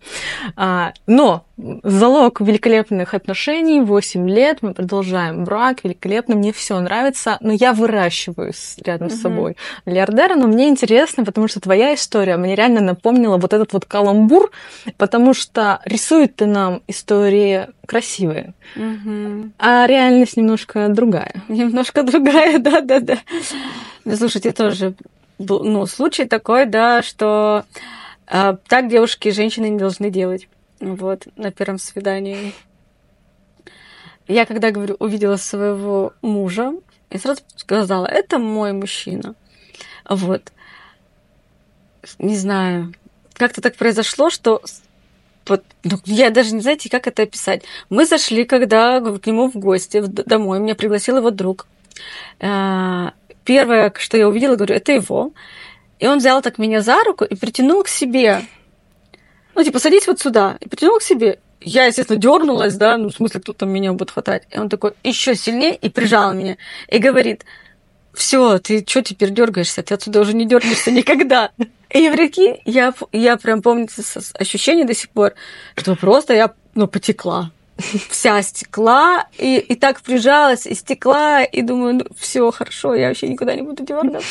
А, 0.56 0.94
но 1.08 1.47
залог 1.58 2.40
великолепных 2.40 3.14
отношений, 3.14 3.82
8 3.82 4.30
лет, 4.30 4.60
мы 4.62 4.74
продолжаем 4.74 5.44
брак, 5.44 5.84
великолепно, 5.84 6.36
мне 6.36 6.54
все 6.54 6.80
нравится, 6.80 7.38
но 7.42 7.52
я 7.52 7.74
выращиваюсь 7.74 8.76
рядом 8.84 9.10
с 9.10 9.22
собой 9.22 9.58
миллиардера, 9.86 10.36
но 10.36 10.48
мне 10.48 10.70
интересно, 10.70 11.26
потому 11.26 11.48
что 11.48 11.60
твоя 11.60 11.96
история 11.96 12.38
мне 12.38 12.56
реально 12.56 12.82
напомнила 12.82 13.38
вот 13.38 13.54
этот 13.54 13.74
вот 13.74 13.86
каламбур, 13.86 14.52
потому 14.98 15.34
что 15.34 15.82
рисует 15.86 16.36
ты 16.36 16.46
нам 16.46 16.82
истории 16.88 17.68
красивые, 17.88 18.54
а 19.58 19.88
реальность 19.88 20.38
немножко 20.38 20.90
другая. 20.90 21.34
Немножко 21.48 22.04
другая, 22.04 22.60
да-да-да. 22.60 23.18
Ну, 24.06 24.16
слушайте, 24.16 24.52
тоже 24.52 24.94
ну, 25.40 25.86
случай 25.86 26.26
такой, 26.26 26.66
да, 26.66 27.02
что 27.02 27.64
э, 28.28 28.58
так 28.68 28.90
девушки 28.90 29.30
и 29.30 29.32
женщины 29.32 29.70
не 29.70 29.78
должны 29.78 30.10
делать. 30.10 30.48
Вот, 30.80 31.28
на 31.36 31.52
первом 31.52 31.80
свидании. 31.80 32.54
Я, 34.28 34.46
когда, 34.46 34.72
говорю, 34.72 34.96
увидела 35.00 35.38
своего 35.38 36.14
мужа, 36.22 36.74
я 37.10 37.20
сразу 37.20 37.42
сказала, 37.56 38.06
это 38.06 38.40
мой 38.40 38.74
мужчина. 38.74 39.36
Вот. 40.08 40.52
Не 42.20 42.36
знаю, 42.36 42.94
как-то 43.34 43.62
так 43.62 43.76
произошло, 43.76 44.30
что 44.30 44.62
вот, 45.48 45.64
ну, 45.84 45.98
я 46.06 46.30
даже 46.30 46.54
не 46.54 46.62
знаете, 46.62 46.90
как 46.90 47.08
это 47.08 47.24
описать. 47.24 47.64
Мы 47.90 48.06
зашли, 48.06 48.44
когда 48.44 49.00
к 49.00 49.26
нему 49.26 49.50
в 49.50 49.56
гости 49.56 50.00
в, 50.00 50.08
домой, 50.08 50.60
меня 50.60 50.76
пригласил 50.76 51.18
его 51.18 51.32
друг. 51.32 51.68
А, 52.40 53.14
первое, 53.46 53.94
что 53.98 54.18
я 54.18 54.28
увидела, 54.28 54.56
говорю, 54.56 54.76
это 54.76 54.92
его. 54.92 55.32
И 56.00 56.08
он 56.08 56.20
взял 56.20 56.42
так 56.42 56.58
меня 56.58 56.82
за 56.82 57.02
руку 57.04 57.24
и 57.24 57.36
притянул 57.36 57.84
к 57.84 57.88
себе 57.88 58.42
ну, 59.58 59.64
типа, 59.64 59.80
садись 59.80 60.08
вот 60.08 60.20
сюда. 60.20 60.58
И 60.60 60.70
притянул 60.70 61.00
к 61.00 61.04
себе. 61.04 61.40
Я, 61.62 61.86
естественно, 61.86 62.20
дернулась, 62.20 62.76
да, 62.76 62.96
ну, 62.98 63.10
в 63.10 63.14
смысле, 63.14 63.42
кто 63.42 63.54
там 63.54 63.70
меня 63.70 63.92
будет 63.94 64.12
хватать. 64.12 64.44
И 64.52 64.60
он 64.60 64.70
такой 64.70 64.94
еще 65.04 65.34
сильнее 65.34 65.76
и 65.76 65.90
прижал 65.90 66.34
меня. 66.34 66.58
И 66.88 67.00
говорит, 67.00 67.44
все, 68.14 68.60
ты 68.60 68.86
что 68.88 69.02
теперь 69.02 69.32
дергаешься? 69.32 69.82
Ты 69.82 69.96
отсюда 69.96 70.22
уже 70.22 70.34
не 70.34 70.46
дернешься 70.46 70.92
никогда. 70.92 71.52
И 71.90 72.10
прикинь, 72.10 72.62
я, 72.66 72.94
я 73.12 73.38
прям 73.38 73.64
помню 73.64 73.88
ощущение 74.36 74.86
до 74.86 74.94
сих 74.94 75.10
пор, 75.10 75.34
что 75.76 75.96
просто 75.96 76.36
я 76.36 76.54
ну, 76.76 76.88
потекла 76.88 77.52
вся 78.10 78.42
стекла, 78.42 79.28
и, 79.38 79.58
и 79.58 79.76
так 79.76 80.02
прижалась, 80.02 80.66
и 80.66 80.74
стекла, 80.74 81.44
и 81.44 81.62
думаю, 81.62 81.96
ну, 81.96 82.06
все 82.18 82.52
хорошо, 82.52 82.96
я 82.96 83.08
вообще 83.08 83.28
никуда 83.28 83.56
не 83.56 83.62
буду 83.62 83.84
дергаться. 83.84 84.28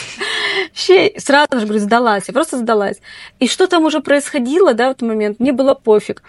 Вообще, 0.68 1.12
сразу 1.18 1.60
же, 1.60 1.66
говорю, 1.66 1.80
сдалась, 1.80 2.24
я 2.28 2.34
просто 2.34 2.58
сдалась. 2.58 3.00
И 3.38 3.48
что 3.48 3.66
там 3.66 3.84
уже 3.84 4.00
происходило, 4.00 4.74
да, 4.74 4.88
в 4.88 4.90
этот 4.92 5.02
момент, 5.02 5.40
мне 5.40 5.52
было 5.52 5.74
пофиг. 5.74 6.22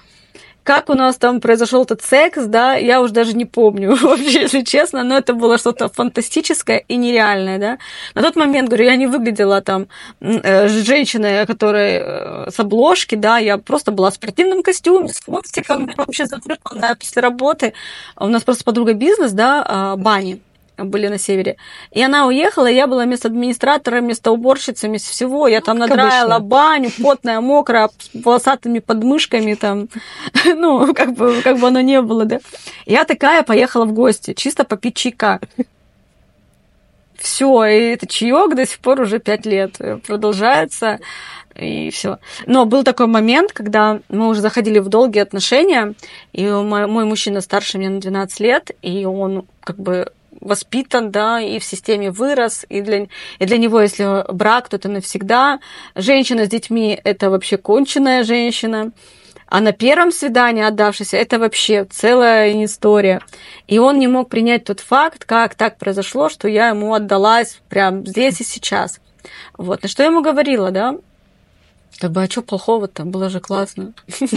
Как 0.67 0.89
у 0.89 0.95
нас 0.95 1.15
там 1.15 1.39
произошел 1.39 1.83
этот 1.83 2.01
секс, 2.01 2.43
да, 2.45 2.75
я 2.75 3.01
уже 3.01 3.13
даже 3.13 3.33
не 3.33 3.45
помню 3.45 3.95
вообще, 4.01 4.41
если 4.41 4.63
честно, 4.63 5.01
но 5.03 5.17
это 5.17 5.33
было 5.33 5.57
что-то 5.57 5.87
фантастическое 5.87 6.83
и 6.89 6.97
нереальное, 6.97 7.57
да. 7.57 7.77
На 8.15 8.21
тот 8.21 8.35
момент, 8.35 8.67
говорю, 8.67 8.83
я 8.83 8.97
не 8.97 9.07
выглядела 9.07 9.61
там 9.61 9.87
э, 10.19 10.67
женщиной, 10.67 11.45
которая 11.45 12.47
э, 12.47 12.51
с 12.51 12.59
обложки, 12.59 13.15
да, 13.15 13.37
я 13.37 13.57
просто 13.57 13.91
была 13.91 14.09
в 14.11 14.15
спортивном 14.15 14.61
костюме, 14.61 15.07
с 15.07 15.21
хвостиком, 15.21 15.89
вообще 15.95 16.25
да, 16.75 16.95
после 16.95 17.21
работы. 17.21 17.71
У 18.17 18.27
нас 18.27 18.43
просто 18.43 18.65
подруга 18.65 18.91
бизнес, 18.93 19.31
да, 19.31 19.63
а, 19.65 19.95
бани 19.95 20.41
были 20.77 21.07
на 21.07 21.17
севере. 21.17 21.57
И 21.91 22.01
она 22.01 22.27
уехала, 22.27 22.67
и 22.67 22.75
я 22.75 22.87
была 22.87 23.03
вместо 23.03 23.27
администратора, 23.27 24.01
вместо 24.01 24.31
уборщицы, 24.31 24.87
вместо 24.87 25.11
всего. 25.11 25.47
Я 25.47 25.61
там 25.61 25.77
надраила 25.77 26.39
баню, 26.39 26.91
потная, 27.01 27.41
мокрая, 27.41 27.89
с 27.97 28.09
волосатыми 28.13 28.79
подмышками 28.79 29.53
там. 29.55 29.89
Ну, 30.45 30.93
как 30.93 31.13
бы, 31.13 31.41
как 31.43 31.59
бы 31.59 31.67
оно 31.67 31.81
не 31.81 32.01
было, 32.01 32.25
да. 32.25 32.39
Я 32.85 33.03
такая 33.03 33.43
поехала 33.43 33.85
в 33.85 33.93
гости, 33.93 34.33
чисто 34.33 34.63
попить 34.63 34.95
чайка. 34.95 35.39
Все, 37.17 37.65
и 37.65 37.79
это 37.93 38.07
чаек 38.07 38.55
до 38.55 38.65
сих 38.65 38.79
пор 38.79 39.01
уже 39.01 39.19
пять 39.19 39.45
лет 39.45 39.77
продолжается 40.05 40.99
и 41.57 41.89
все. 41.89 42.19
Но 42.45 42.65
был 42.65 42.83
такой 42.83 43.07
момент, 43.07 43.51
когда 43.51 43.99
мы 44.09 44.29
уже 44.29 44.41
заходили 44.41 44.79
в 44.79 44.89
долгие 44.89 45.21
отношения, 45.21 45.95
и 46.33 46.47
мой, 46.47 46.87
мой 46.87 47.05
мужчина 47.05 47.41
старше 47.41 47.77
меня 47.77 47.89
на 47.89 47.99
12 47.99 48.39
лет, 48.39 48.71
и 48.81 49.05
он 49.05 49.45
как 49.61 49.77
бы 49.77 50.11
воспитан, 50.47 51.11
да, 51.11 51.39
и 51.39 51.59
в 51.59 51.63
системе 51.63 52.09
вырос, 52.09 52.65
и 52.69 52.81
для, 52.81 53.07
и 53.39 53.45
для 53.45 53.57
него, 53.57 53.81
если 53.81 54.31
брак, 54.31 54.69
то 54.69 54.77
это 54.77 54.89
навсегда. 54.89 55.59
Женщина 55.95 56.45
с 56.45 56.49
детьми– 56.49 56.99
это 57.03 57.29
вообще 57.29 57.57
конченная 57.57 58.23
женщина. 58.23 58.91
А 59.49 59.61
на 59.61 59.71
первом 59.71 60.11
свидании 60.11 60.63
отдавшийся, 60.63 61.15
это 61.15 61.39
вообще 61.39 61.85
целая 61.85 62.65
история. 62.65 63.21
И 63.67 63.79
он 63.79 63.97
не 63.97 64.07
мог 64.07 64.29
принять 64.29 64.65
тот 64.65 64.81
факт, 64.81 65.23
как 65.23 65.55
так 65.55 65.77
произошло, 65.77 66.27
что 66.27 66.49
я 66.49 66.69
ему 66.69 66.93
отдалась 66.93 67.61
прямо 67.69 68.05
здесь 68.05 68.41
и 68.41 68.43
сейчас. 68.43 68.99
Вот. 69.57 69.85
И 69.85 69.87
что 69.87 70.03
я 70.03 70.09
ему 70.09 70.21
говорила, 70.21 70.71
да? 70.71 70.97
Как 71.97 72.11
бы, 72.11 72.23
а 72.23 72.29
что 72.29 72.41
плохого-то? 72.41 73.05
Было 73.05 73.29
же 73.29 73.39
классно. 73.39 73.93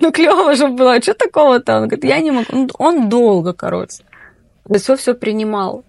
Ну, 0.00 0.12
клево 0.12 0.54
же 0.54 0.68
было, 0.68 0.94
а 0.94 1.02
что 1.02 1.14
такого-то? 1.14 1.78
Он 1.78 1.88
говорит, 1.88 2.04
я 2.04 2.20
не 2.20 2.30
могу. 2.30 2.68
Он 2.78 3.08
долго, 3.08 3.54
короче 3.54 4.04
все 4.76 4.96
все 4.96 5.14
принимал. 5.14 5.84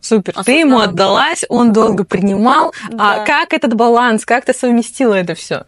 Супер. 0.00 0.34
А 0.36 0.44
ты 0.44 0.60
ему 0.60 0.78
отдалась, 0.78 1.44
он 1.48 1.72
долго 1.72 2.04
принимал. 2.04 2.72
А 2.88 2.92
да. 2.92 3.22
А 3.22 3.26
как 3.26 3.52
этот 3.52 3.74
баланс, 3.74 4.24
как 4.24 4.44
ты 4.44 4.52
совместила 4.52 5.14
это 5.14 5.34
все? 5.34 5.64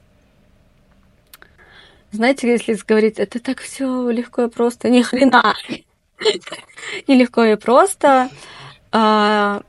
Знаете, 2.12 2.50
если 2.50 2.76
говорить, 2.86 3.18
это 3.18 3.40
так 3.40 3.60
все 3.60 4.10
легко 4.10 4.42
и 4.42 4.48
просто, 4.48 4.90
ни 4.90 5.00
хрена. 5.00 5.54
Нелегко 7.08 7.44
и 7.44 7.56
просто. 7.56 8.28
А, 8.92 9.62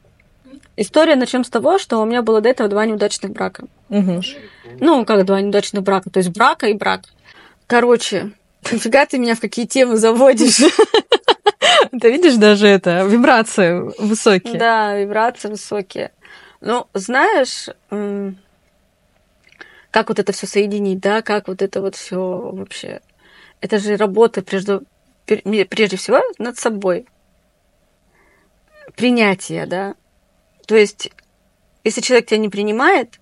история 0.75 1.15
начнем 1.15 1.45
с 1.45 1.49
того, 1.49 1.79
что 1.79 2.01
у 2.01 2.05
меня 2.05 2.21
было 2.21 2.41
до 2.41 2.49
этого 2.49 2.67
два 2.67 2.85
неудачных 2.85 3.31
брака. 3.31 3.65
Угу. 3.89 4.21
Ну, 4.81 5.05
как 5.05 5.25
два 5.25 5.39
неудачных 5.39 5.83
брака, 5.83 6.09
то 6.09 6.17
есть 6.17 6.29
брака 6.29 6.67
и 6.67 6.73
брак. 6.73 7.03
Короче, 7.65 8.33
Фига 8.63 9.05
ты 9.05 9.17
меня 9.17 9.35
в 9.35 9.39
какие 9.39 9.65
темы 9.65 9.97
заводишь? 9.97 10.59
Ты 12.01 12.11
видишь 12.11 12.35
даже 12.35 12.67
это, 12.67 13.03
вибрации 13.05 13.91
высокие. 14.01 14.57
Да, 14.57 14.95
вибрации 14.97 15.49
высокие. 15.49 16.11
Ну, 16.61 16.87
знаешь, 16.93 17.67
как 19.91 20.09
вот 20.09 20.19
это 20.19 20.31
все 20.31 20.47
соединить, 20.47 20.99
да, 20.99 21.21
как 21.21 21.47
вот 21.47 21.61
это 21.61 21.81
вот 21.81 21.95
все 21.95 22.19
вообще. 22.19 23.01
Это 23.61 23.79
же 23.79 23.95
работа 23.95 24.41
прежде, 24.41 24.79
прежде 25.25 25.97
всего 25.97 26.21
над 26.37 26.57
собой. 26.57 27.05
Принятие, 28.95 29.65
да. 29.65 29.95
То 30.65 30.75
есть, 30.75 31.11
если 31.83 32.01
человек 32.01 32.27
тебя 32.27 32.39
не 32.39 32.49
принимает, 32.49 33.19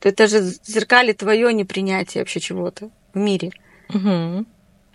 то 0.00 0.08
это 0.08 0.26
же 0.26 0.42
зеркали 0.42 1.12
твое 1.12 1.52
непринятие 1.52 2.22
вообще 2.22 2.40
чего-то 2.40 2.90
в 3.12 3.18
мире. 3.18 3.52
Угу. 3.88 4.44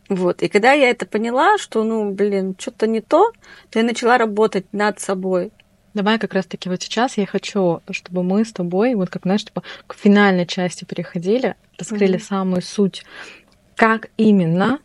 Вот. 0.09 0.41
И 0.41 0.49
когда 0.49 0.73
я 0.73 0.89
это 0.89 1.05
поняла, 1.05 1.57
что, 1.57 1.83
ну, 1.83 2.11
блин, 2.11 2.55
что-то 2.57 2.87
не 2.87 2.99
то, 2.99 3.31
то 3.69 3.79
я 3.79 3.85
начала 3.85 4.17
работать 4.17 4.65
над 4.73 4.99
собой. 4.99 5.51
Давай 5.93 6.19
как 6.19 6.33
раз-таки 6.33 6.69
вот 6.69 6.81
сейчас 6.81 7.17
я 7.17 7.25
хочу, 7.25 7.81
чтобы 7.91 8.23
мы 8.23 8.43
с 8.43 8.51
тобой, 8.51 8.95
вот 8.95 9.09
как, 9.09 9.23
знаешь, 9.23 9.45
типа, 9.45 9.63
к 9.87 9.95
финальной 9.95 10.45
части 10.45 10.83
переходили, 10.83 11.55
раскрыли 11.77 12.17
mm-hmm. 12.17 12.23
самую 12.23 12.61
суть, 12.61 13.05
как 13.75 14.09
именно 14.17 14.79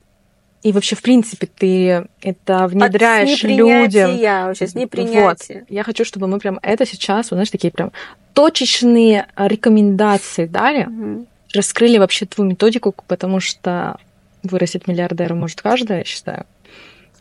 и 0.63 0.73
вообще, 0.73 0.97
в 0.97 1.03
принципе, 1.03 1.47
ты 1.47 2.07
это 2.23 2.67
внедряешь 2.67 3.43
людям. 3.43 4.17
Я 4.17 4.47
вообще 4.47 4.67
с 4.67 4.75
непринятия. 4.75 5.61
Вот. 5.61 5.71
Я 5.71 5.85
хочу, 5.85 6.07
чтобы 6.07 6.27
мы 6.27 6.39
прям 6.39 6.59
это 6.63 6.87
сейчас, 6.87 7.31
вот, 7.31 7.37
знаешь, 7.37 7.51
такие 7.51 7.71
прям 7.71 7.93
точечные 8.33 9.27
рекомендации 9.37 10.47
дали, 10.47 10.87
угу. 10.87 11.27
раскрыли 11.53 11.99
вообще 11.99 12.25
твою 12.25 12.51
методику, 12.51 12.95
потому 13.07 13.41
что 13.41 13.99
вырастить 14.45 14.87
миллиардера 14.87 15.35
может 15.35 15.63
каждая, 15.63 15.99
я 15.99 16.05
считаю. 16.05 16.47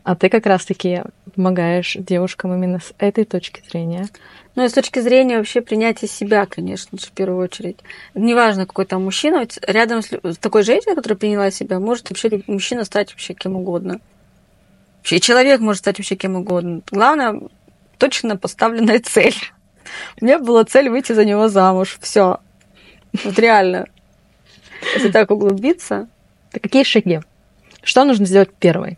А 0.04 0.16
ты 0.16 0.30
как 0.30 0.46
раз-таки 0.46 1.04
помогаешь 1.34 1.96
девушкам 1.98 2.54
именно 2.54 2.80
с 2.80 2.94
этой 2.98 3.24
точки 3.24 3.64
зрения. 3.70 4.08
Ну 4.56 4.66
и 4.66 4.70
с 4.70 4.74
точки 4.74 5.00
зрения 5.00 5.38
вообще 5.38 5.62
принятия 5.62 6.08
себя, 6.08 6.46
конечно 6.46 6.98
же, 6.98 7.06
в 7.06 7.12
первую 7.12 7.40
очередь. 7.40 7.80
Неважно, 8.14 8.66
какой 8.66 8.86
там 8.86 9.04
мужчина, 9.04 9.40
ведь 9.40 9.60
рядом 9.66 10.02
с, 10.02 10.12
с 10.12 10.38
такой 10.38 10.64
женщиной, 10.64 10.96
которая 10.96 11.18
приняла 11.18 11.52
себя, 11.52 11.80
может 11.80 12.10
вообще 12.10 12.44
мужчина 12.48 12.84
стать 12.84 13.12
вообще 13.12 13.34
кем 13.34 13.56
угодно. 13.56 14.02
Вообще 14.98 15.20
человек 15.20 15.62
может 15.62 15.80
стать 15.80 15.98
вообще 15.98 16.16
кем 16.16 16.36
угодно. 16.36 16.82
Главное, 16.92 17.42
точно 17.98 18.36
поставленная 18.36 19.00
цель. 19.00 19.36
У 20.20 20.26
меня 20.26 20.40
была 20.40 20.66
цель 20.66 20.90
выйти 20.90 21.14
за 21.14 21.24
него 21.24 21.48
замуж. 21.48 21.98
Все. 22.02 22.40
Вот 23.24 23.40
реально. 23.40 23.88
Если 24.96 25.12
так 25.12 25.32
углубиться, 25.32 26.10
это 26.54 26.60
какие 26.60 26.84
шаги? 26.84 27.20
Что 27.82 28.06
нужно 28.06 28.26
сделать 28.26 28.54
первой? 28.54 28.98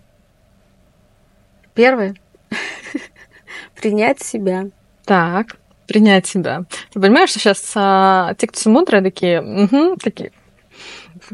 Первое. 1.73 2.15
Принять 3.75 4.21
себя. 4.21 4.65
Так, 5.05 5.57
принять 5.87 6.27
себя. 6.27 6.65
Ты 6.91 6.99
понимаешь, 6.99 7.29
что 7.29 7.39
сейчас 7.39 7.71
а, 7.75 8.33
те, 8.35 8.47
кто 8.47 8.69
мудрые, 8.69 9.01
такие, 9.01 9.41
угу, 9.41 9.95
такие, 9.97 10.31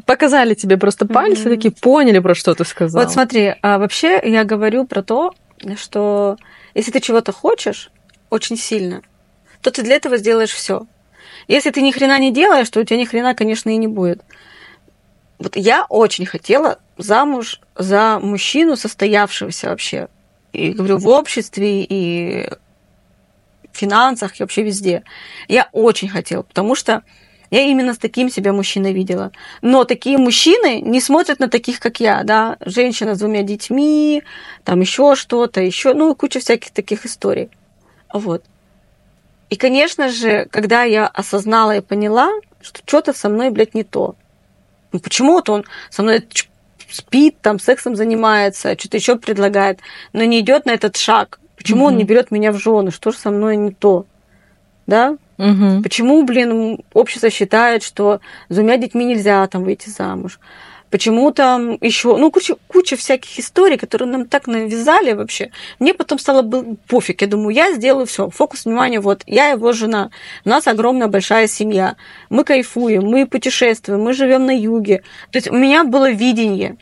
показали 0.06 0.54
тебе 0.54 0.78
просто 0.78 1.08
пальцы, 1.08 1.48
mm-hmm. 1.48 1.56
такие 1.56 1.72
поняли, 1.72 2.20
про 2.20 2.36
что 2.36 2.54
ты 2.54 2.66
сказала. 2.66 3.04
Вот 3.04 3.12
смотри, 3.12 3.56
а 3.62 3.80
вообще 3.80 4.22
я 4.24 4.44
говорю 4.44 4.86
про 4.86 5.02
то, 5.02 5.34
что 5.76 6.38
если 6.76 6.92
ты 6.92 7.00
чего-то 7.00 7.32
хочешь 7.32 7.92
очень 8.30 8.58
сильно, 8.58 9.02
то 9.62 9.72
ты 9.72 9.82
для 9.82 9.96
этого 9.96 10.18
сделаешь 10.18 10.52
все. 10.52 10.86
Если 11.48 11.72
ты 11.72 11.82
ни 11.82 11.92
хрена 11.92 12.20
не 12.20 12.32
делаешь, 12.32 12.70
то 12.70 12.80
у 12.80 12.84
тебя 12.84 13.00
ни 13.00 13.06
хрена, 13.06 13.34
конечно, 13.34 13.70
и 13.70 13.78
не 13.78 13.88
будет. 13.88 14.22
Вот 15.42 15.56
я 15.56 15.88
очень 15.90 16.28
хотела 16.28 16.78
замуж 16.98 17.62
за 17.76 18.20
мужчину, 18.22 18.76
состоявшегося 18.76 19.70
вообще. 19.70 20.08
И 20.54 20.72
говорю, 20.72 21.00
в 21.00 21.08
обществе, 21.08 21.84
и 21.84 22.48
в 23.74 23.78
финансах, 23.78 24.40
и 24.40 24.44
вообще 24.44 24.62
везде. 24.62 25.04
Я 25.48 25.68
очень 25.72 26.10
хотела, 26.10 26.44
потому 26.44 26.76
что 26.76 27.02
я 27.50 27.62
именно 27.64 27.96
с 27.96 27.98
таким 27.98 28.30
себя 28.30 28.54
мужчиной 28.54 28.94
видела. 28.94 29.32
Но 29.64 29.84
такие 29.84 30.20
мужчины 30.20 30.80
не 30.80 31.02
смотрят 31.02 31.40
на 31.40 31.50
таких, 31.50 31.80
как 31.80 32.00
я, 32.00 32.22
да, 32.24 32.58
женщина 32.64 33.16
с 33.16 33.20
двумя 33.20 33.42
детьми, 33.42 34.22
там 34.64 34.80
еще 34.80 35.16
что-то, 35.16 35.60
еще, 35.60 35.96
ну, 35.96 36.14
куча 36.14 36.40
всяких 36.40 36.70
таких 36.70 37.06
историй. 37.08 37.50
Вот. 38.14 38.44
И, 39.50 39.56
конечно 39.56 40.10
же, 40.10 40.48
когда 40.52 40.84
я 40.84 41.08
осознала 41.08 41.78
и 41.78 41.82
поняла, 41.82 42.30
что 42.62 42.82
что-то 42.86 43.14
со 43.14 43.28
мной, 43.28 43.50
блядь, 43.50 43.74
не 43.74 43.84
то. 43.84 44.16
Ну, 44.92 45.00
почему-то 45.00 45.54
он 45.54 45.66
со 45.90 46.04
мной 46.04 46.28
спит, 46.90 47.38
там, 47.42 47.60
сексом 47.60 47.96
занимается, 47.96 48.78
что-то 48.78 48.98
еще 48.98 49.16
предлагает, 49.16 49.80
но 50.14 50.24
не 50.24 50.40
идет 50.40 50.66
на 50.66 50.72
этот 50.72 50.98
шаг. 50.98 51.40
Почему 51.56 51.86
mm-hmm. 51.86 51.88
он 51.88 51.98
не 51.98 52.04
берет 52.04 52.32
меня 52.32 52.52
в 52.52 52.58
жены? 52.58 52.92
Что 52.92 53.12
же 53.12 53.18
со 53.18 53.30
мной 53.30 53.56
не 53.56 53.72
то? 53.72 54.06
Да? 54.88 55.18
Угу. 55.38 55.82
Почему, 55.82 56.24
блин, 56.24 56.84
общество 56.94 57.30
считает, 57.30 57.82
что 57.82 58.20
с 58.50 58.56
двумя 58.56 58.78
детьми 58.78 59.06
нельзя 59.06 59.46
там 59.48 59.64
выйти 59.64 59.90
замуж? 59.90 60.40
Почему 60.92 61.32
там 61.32 61.78
еще, 61.80 62.18
ну, 62.18 62.30
куча, 62.30 62.56
куча 62.68 62.98
всяких 62.98 63.40
историй, 63.40 63.78
которые 63.78 64.10
нам 64.10 64.28
так 64.28 64.46
навязали 64.46 65.14
вообще. 65.14 65.52
Мне 65.80 65.94
потом 65.94 66.20
стало 66.20 66.44
пофиг. 66.88 67.22
Я 67.22 67.28
думаю, 67.28 67.56
я 67.56 67.74
сделаю 67.74 68.06
все. 68.06 68.30
Фокус 68.30 68.66
внимания, 68.66 69.00
вот, 69.00 69.24
я 69.26 69.48
его 69.48 69.72
жена. 69.72 70.12
У 70.44 70.50
нас 70.50 70.68
огромная 70.68 71.08
большая 71.08 71.48
семья. 71.48 71.96
Мы 72.30 72.44
кайфуем, 72.44 73.06
мы 73.06 73.26
путешествуем, 73.26 74.02
мы 74.02 74.12
живем 74.12 74.46
на 74.46 74.52
юге. 74.52 75.02
То 75.32 75.38
есть 75.38 75.50
у 75.50 75.56
меня 75.56 75.86
было 75.86 76.12
видение. 76.12 76.76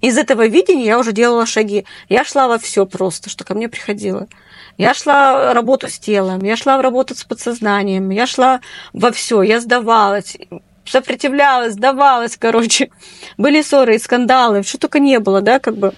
Из 0.00 0.18
этого 0.18 0.46
видения 0.48 0.84
я 0.84 0.98
уже 0.98 1.12
делала 1.12 1.46
шаги. 1.46 1.86
Я 2.08 2.24
шла 2.24 2.48
во 2.48 2.58
все 2.58 2.84
просто, 2.84 3.30
что 3.30 3.44
ко 3.44 3.54
мне 3.54 3.68
приходило. 3.68 4.26
Я 4.76 4.92
шла 4.92 5.52
в 5.52 5.54
работу 5.54 5.88
с 5.88 6.00
телом, 6.00 6.40
я 6.40 6.56
шла 6.56 6.78
в 6.78 6.80
работу 6.80 7.14
с 7.14 7.22
подсознанием, 7.22 8.10
я 8.10 8.26
шла 8.26 8.60
во 8.92 9.12
все, 9.12 9.42
я 9.42 9.60
сдавалась, 9.60 10.36
сопротивлялась, 10.84 11.74
сдавалась, 11.74 12.36
короче. 12.38 12.90
Были 13.36 13.62
ссоры 13.62 13.96
и 13.96 13.98
скандалы, 13.98 14.62
что 14.62 14.78
только 14.78 14.98
не 14.98 15.18
было, 15.18 15.40
да, 15.40 15.58
как 15.58 15.76
бы. 15.76 15.92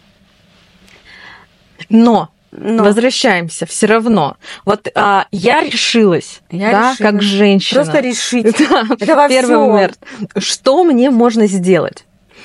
Но 1.89 2.31
но. 2.53 2.85
Возвращаемся 2.85 3.67
все 3.67 3.87
равно. 3.87 4.37
Вот 4.65 4.89
а, 4.95 5.27
я 5.31 5.63
решилась, 5.63 6.41
я 6.51 6.71
да, 6.71 6.93
решила. 6.93 7.11
как 7.11 7.23
женщина. 7.23 7.85
Просто 7.85 8.01
решить. 8.01 8.57
Да, 8.71 8.85
Это 8.99 9.15
во 9.15 9.29
первый 9.29 9.59
момент. 9.59 9.99
Что 10.39 10.83
мне 10.85 11.11
можно 11.11 11.47
сделать? 11.47 12.05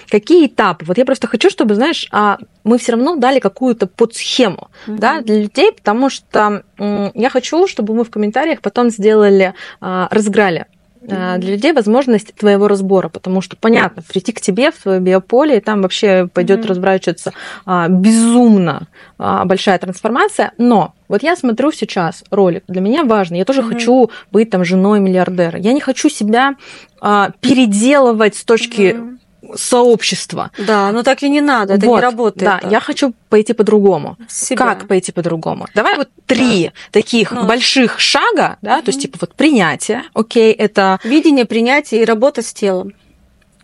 Какие 0.10 0.48
этапы? 0.48 0.86
Вот 0.86 0.98
я 0.98 1.06
просто 1.06 1.28
хочу, 1.28 1.50
чтобы, 1.50 1.76
знаешь, 1.76 2.08
а, 2.12 2.38
мы 2.64 2.78
все 2.78 2.94
равно 2.94 3.16
дали 3.16 3.40
какую-то 3.40 3.88
подсхему 3.88 4.70
mm-hmm. 4.86 4.98
да, 4.98 5.22
для 5.22 5.42
людей, 5.44 5.72
потому 5.72 6.10
что 6.10 6.64
я 6.78 7.30
хочу, 7.30 7.68
чтобы 7.68 7.94
мы 7.96 8.04
в 8.04 8.10
комментариях 8.10 8.62
потом 8.62 8.90
сделали, 8.90 9.54
а, 9.80 10.10
разыграли 10.12 10.66
для 11.02 11.38
людей 11.38 11.74
возможность 11.74 12.34
твоего 12.36 12.68
разбора, 12.68 13.10
потому 13.10 13.42
что 13.42 13.56
понятно, 13.56 14.04
прийти 14.04 14.32
к 14.32 14.42
тебе 14.42 14.72
в 14.72 14.78
твое 14.78 15.00
биополе, 15.00 15.58
и 15.58 15.62
там 15.62 15.82
вообще 15.82 16.28
пойдет 16.32 16.60
mm-hmm. 16.60 16.68
разворачиваться 16.68 17.34
а, 17.66 17.88
безумно 17.88 18.88
а, 19.18 19.46
большая 19.46 19.80
трансформация, 19.80 20.52
но 20.58 20.94
вот 21.08 21.24
я 21.24 21.36
смотрю 21.36 21.72
сейчас 21.72 22.24
ролик, 22.30 22.64
для 22.68 22.82
меня 22.82 23.04
важно, 23.04 23.36
я 23.36 23.46
тоже 23.46 23.62
mm-hmm. 23.62 23.74
хочу 23.74 24.12
быть 24.32 24.50
там 24.50 24.64
женой 24.64 25.00
миллиардера, 25.00 25.58
я 25.58 25.74
не 25.74 25.82
хочу 25.82 26.10
себя 26.10 26.56
а, 27.00 27.32
переделывать 27.42 28.36
с 28.36 28.44
точки 28.44 28.82
mm-hmm 28.82 29.18
сообщества. 29.56 30.52
Да, 30.58 30.92
но 30.92 31.04
так 31.04 31.24
и 31.24 31.30
не 31.30 31.42
надо, 31.42 31.74
это 31.76 31.86
вот, 31.86 31.96
не 31.98 32.02
работает. 32.02 32.44
Да, 32.44 32.60
так. 32.60 32.72
я 32.72 32.80
хочу 32.80 33.14
пойти 33.30 33.54
по-другому. 33.54 34.18
Как 34.56 34.88
пойти 34.88 35.12
по-другому? 35.12 35.68
Давай 35.74 35.98
вот 35.98 36.10
три 36.26 36.66
да. 36.66 36.72
таких 36.92 37.32
ну. 37.32 37.46
больших 37.46 38.00
шага, 38.00 38.58
да, 38.62 38.78
угу. 38.78 38.86
то 38.86 38.90
есть 38.90 39.02
типа 39.02 39.18
вот 39.22 39.36
принятие, 39.36 40.04
окей, 40.14 40.52
это... 40.52 41.00
Видение, 41.04 41.46
принятие 41.46 42.02
и 42.02 42.06
работа 42.06 42.42
с 42.42 42.54
телом. 42.54 42.94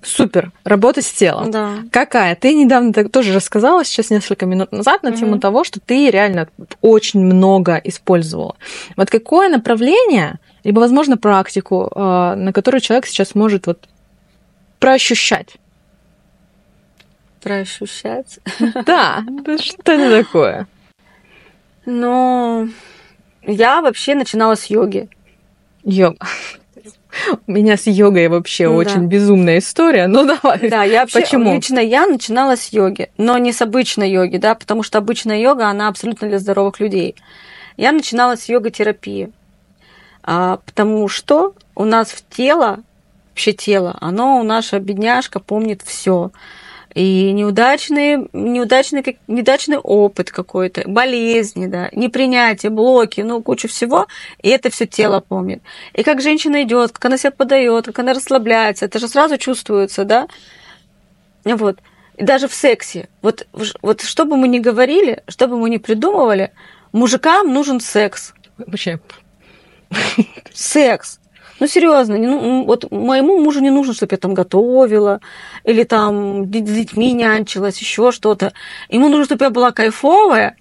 Супер, 0.02 0.52
работа 0.64 1.02
с 1.02 1.12
телом. 1.12 1.52
Да. 1.52 1.72
Какая? 1.92 2.36
Ты 2.36 2.54
недавно 2.54 2.94
тоже 3.10 3.34
рассказала 3.34 3.84
сейчас 3.84 4.10
несколько 4.10 4.46
минут 4.46 4.72
назад 4.72 5.04
на 5.04 5.12
тему 5.12 5.40
того, 5.40 5.64
что 5.64 5.80
ты 5.80 6.10
реально 6.12 6.48
очень 6.82 7.20
много 7.20 7.76
использовала. 7.84 8.56
Вот 8.96 9.10
какое 9.10 9.50
направление, 9.50 10.40
либо, 10.64 10.80
возможно, 10.80 11.18
практику, 11.18 11.92
э, 11.94 12.36
на 12.36 12.54
которую 12.54 12.80
человек 12.82 13.06
сейчас 13.08 13.36
может 13.36 13.68
вот 13.68 13.88
проощущать? 14.80 15.56
Проощущать. 17.40 18.40
Да, 18.86 19.24
что 19.60 19.92
это 19.92 20.24
такое? 20.24 20.68
Ну, 21.86 22.70
я 23.44 23.82
вообще 23.82 24.16
начинала 24.16 24.56
с 24.56 24.66
йоги. 24.66 25.10
Йога. 25.84 26.18
У 27.48 27.52
меня 27.52 27.78
с 27.78 27.88
йогой 27.88 28.28
вообще 28.28 28.68
да. 28.68 28.74
очень 28.74 29.08
безумная 29.08 29.60
история. 29.60 30.08
Ну 30.08 30.26
давай. 30.26 30.70
Да, 30.70 30.84
я 30.84 31.02
вообще, 31.02 31.22
Почему? 31.22 31.56
лично 31.56 31.80
я 31.80 32.06
начинала 32.06 32.56
с 32.56 32.74
йоги, 32.74 33.10
но 33.18 33.38
не 33.38 33.54
с 33.54 33.62
обычной 33.62 34.12
йоги, 34.12 34.38
да, 34.38 34.54
потому 34.54 34.84
что 34.84 34.98
обычная 34.98 35.40
йога, 35.40 35.68
она 35.68 35.88
абсолютно 35.88 36.28
для 36.28 36.40
здоровых 36.40 36.80
людей. 36.80 37.16
Я 37.78 37.92
начинала 37.92 38.36
с 38.36 38.50
йога-терапии, 38.50 39.32
а, 40.24 40.60
потому 40.66 41.08
что 41.08 41.54
у 41.76 41.86
нас 41.86 42.10
в 42.10 42.28
тело, 42.28 42.80
вообще 43.30 43.54
тело, 43.54 43.98
оно 44.02 44.40
у 44.40 44.44
наша 44.44 44.80
бедняжка 44.80 45.40
помнит 45.40 45.82
все 45.84 46.32
и 46.98 47.32
неудачный, 47.32 48.28
неудачный, 48.34 49.20
неудачный 49.28 49.78
опыт 49.78 50.32
какой-то, 50.32 50.82
болезни, 50.88 51.68
да, 51.68 51.90
непринятие, 51.92 52.72
блоки, 52.72 53.22
ну, 53.22 53.44
куча 53.44 53.68
всего, 53.68 54.08
и 54.42 54.50
это 54.50 54.72
все 54.72 54.88
тело 54.88 55.20
помнит. 55.20 55.62
И 55.94 56.02
как 56.02 56.22
женщина 56.22 56.64
идет, 56.64 56.94
как 56.94 57.06
она 57.06 57.18
себя 57.20 57.30
подает, 57.30 57.86
как 57.86 58.00
она 58.00 58.14
расслабляется, 58.14 58.86
это 58.86 58.98
же 58.98 59.08
сразу 59.08 59.38
чувствуется, 59.38 60.06
да? 60.06 60.28
Вот. 61.46 61.78
И 62.16 62.24
даже 62.24 62.48
в 62.48 62.54
сексе. 62.56 63.10
Вот, 63.22 63.46
вот 63.84 64.02
что 64.02 64.26
бы 64.26 64.36
мы 64.36 64.48
ни 64.48 64.58
говорили, 64.58 65.22
что 65.28 65.48
бы 65.48 65.56
мы 65.60 65.70
ни 65.70 65.78
придумывали, 65.78 66.52
мужикам 66.94 67.54
нужен 67.54 67.80
секс. 67.80 68.34
Вообще. 68.58 69.00
Секс. 70.52 71.20
Ну, 71.60 71.68
серьезно, 71.68 72.18
ну, 72.18 72.66
вот 72.66 72.92
моему 72.92 73.40
мужу 73.40 73.62
не 73.62 73.72
нужно, 73.72 73.94
чтобы 73.94 74.14
я 74.14 74.18
там 74.18 74.34
готовила, 74.34 75.22
или 75.64 75.84
там 75.84 76.46
с 76.46 76.50
детьми 76.50 77.14
нянчилась, 77.14 77.80
еще 77.80 78.12
что-то. 78.12 78.54
Ему 78.90 79.10
нужно, 79.10 79.26
чтобы 79.26 79.46
я 79.46 79.50
была 79.50 79.72
кайфовая, 79.72 80.56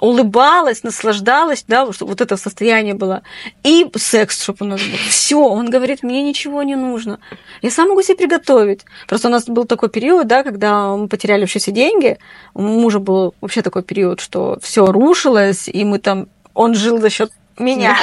улыбалась, 0.00 0.82
наслаждалась, 0.82 1.64
да, 1.68 1.92
чтобы 1.92 2.10
вот 2.10 2.20
это 2.20 2.36
состояние 2.36 2.94
было. 2.94 3.22
И 3.62 3.86
секс, 3.96 4.42
чтобы 4.42 4.58
у 4.60 4.64
нас 4.64 4.80
был. 4.80 4.96
Все, 5.08 5.38
он 5.38 5.70
говорит, 5.70 6.02
мне 6.02 6.22
ничего 6.22 6.62
не 6.62 6.74
нужно. 6.74 7.20
Я 7.62 7.70
сам 7.70 7.90
могу 7.90 8.02
себе 8.02 8.16
приготовить. 8.16 8.80
Просто 9.06 9.28
у 9.28 9.30
нас 9.30 9.44
был 9.44 9.64
такой 9.64 9.90
период, 9.90 10.26
да, 10.26 10.42
когда 10.42 10.96
мы 10.96 11.06
потеряли 11.06 11.42
вообще 11.42 11.58
все 11.58 11.70
деньги. 11.70 12.18
У 12.54 12.62
мужа 12.62 12.98
был 12.98 13.34
вообще 13.40 13.62
такой 13.62 13.82
период, 13.82 14.20
что 14.20 14.58
все 14.62 14.86
рушилось, 14.86 15.68
и 15.68 15.84
мы 15.84 15.98
там 15.98 16.26
он 16.54 16.74
жил 16.74 16.98
за 16.98 17.10
счет 17.10 17.30
меня 17.60 17.96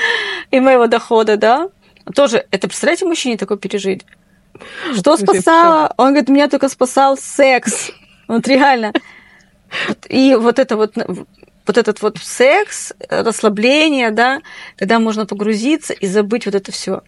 и 0.50 0.60
моего 0.60 0.86
дохода, 0.86 1.36
да, 1.36 1.68
тоже, 2.14 2.46
это, 2.50 2.66
представляете, 2.66 3.06
мужчине 3.06 3.36
такое 3.36 3.58
пережить? 3.58 4.04
Что 4.94 5.16
спасало? 5.16 5.92
Он 5.96 6.08
говорит, 6.08 6.28
меня 6.28 6.48
только 6.48 6.68
спасал 6.68 7.16
секс. 7.16 7.90
Вот 8.28 8.48
реально. 8.48 8.92
И 10.08 10.34
вот 10.36 10.58
это 10.58 10.76
вот 10.76 10.94
вот 11.66 11.76
этот 11.76 12.00
вот 12.00 12.18
секс, 12.18 12.92
расслабление, 13.10 14.10
да, 14.10 14.40
когда 14.76 14.98
можно 14.98 15.26
погрузиться 15.26 15.92
и 15.92 16.06
забыть 16.06 16.46
вот 16.46 16.54
это 16.54 16.72
все. 16.72 17.02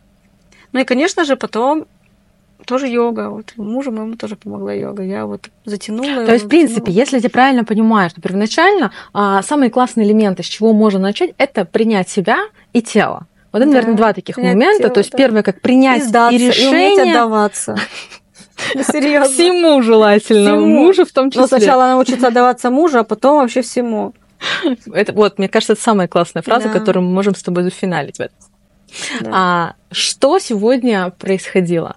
Ну 0.73 0.81
и, 0.81 0.85
конечно 0.85 1.25
же, 1.25 1.37
потом 1.37 1.87
тоже 2.65 2.89
йога. 2.89 3.31
Вот 3.31 3.53
мужу 3.57 3.93
моему 3.93 4.17
тоже 4.17 4.37
помогла 4.37 4.73
йога. 4.73 5.03
Я 5.03 5.27
вот 5.27 5.51
затянула. 5.65 6.27
То 6.27 6.33
есть, 6.33 6.45
в 6.47 6.49
принципе, 6.49 6.93
если 6.93 7.19
я 7.21 7.31
правильно 7.31 7.65
понимаю, 7.65 8.11
что 8.11 8.21
первоначально 8.21 8.93
а, 9.13 9.43
самые 9.43 9.71
классные 9.71 10.07
элементы, 10.07 10.43
с 10.43 10.47
чего 10.47 10.73
можно 10.73 11.01
начать, 11.01 11.33
это 11.39 11.65
принять 11.65 12.09
себя 12.09 12.39
и 12.73 12.83
тело. 12.83 13.27
Вот 13.53 13.61
это, 13.63 13.67
да. 13.71 13.75
наверное, 13.77 13.97
два 13.97 14.13
таких 14.13 14.35
принять 14.35 14.55
момента. 14.55 14.83
Тело, 14.85 14.95
То 14.95 14.99
есть, 14.99 15.11
да. 15.13 15.19
первое, 15.19 15.43
как 15.43 15.61
принять 15.61 16.03
и, 16.03 16.07
сдаться, 16.07 16.37
и 16.37 16.47
решение. 16.49 17.07
И 17.07 17.11
отдаваться. 17.11 17.77
Серьезно. 18.75 19.33
Всему 19.33 19.83
желательно. 19.83 20.57
Всему. 20.57 20.67
Мужу 20.67 21.05
в 21.05 21.13
том 21.13 21.31
числе. 21.31 21.43
Но 21.43 21.47
сначала 21.47 21.87
научиться 21.87 22.29
отдаваться 22.29 22.71
мужу, 22.71 22.99
а 22.99 23.05
потом 23.05 23.39
вообще 23.39 23.63
всему. 23.63 24.15
Это, 24.93 25.13
вот, 25.13 25.39
мне 25.39 25.49
кажется, 25.49 25.73
это 25.73 25.83
самая 25.83 26.09
классная 26.09 26.43
фраза, 26.43 26.69
да. 26.69 26.79
которую 26.79 27.05
мы 27.05 27.13
можем 27.13 27.35
с 27.35 27.43
тобой 27.43 27.63
зафиналить. 27.63 28.19
Да. 28.19 29.31
А, 29.33 29.75
что 29.91 30.39
сегодня 30.39 31.11
происходило? 31.11 31.97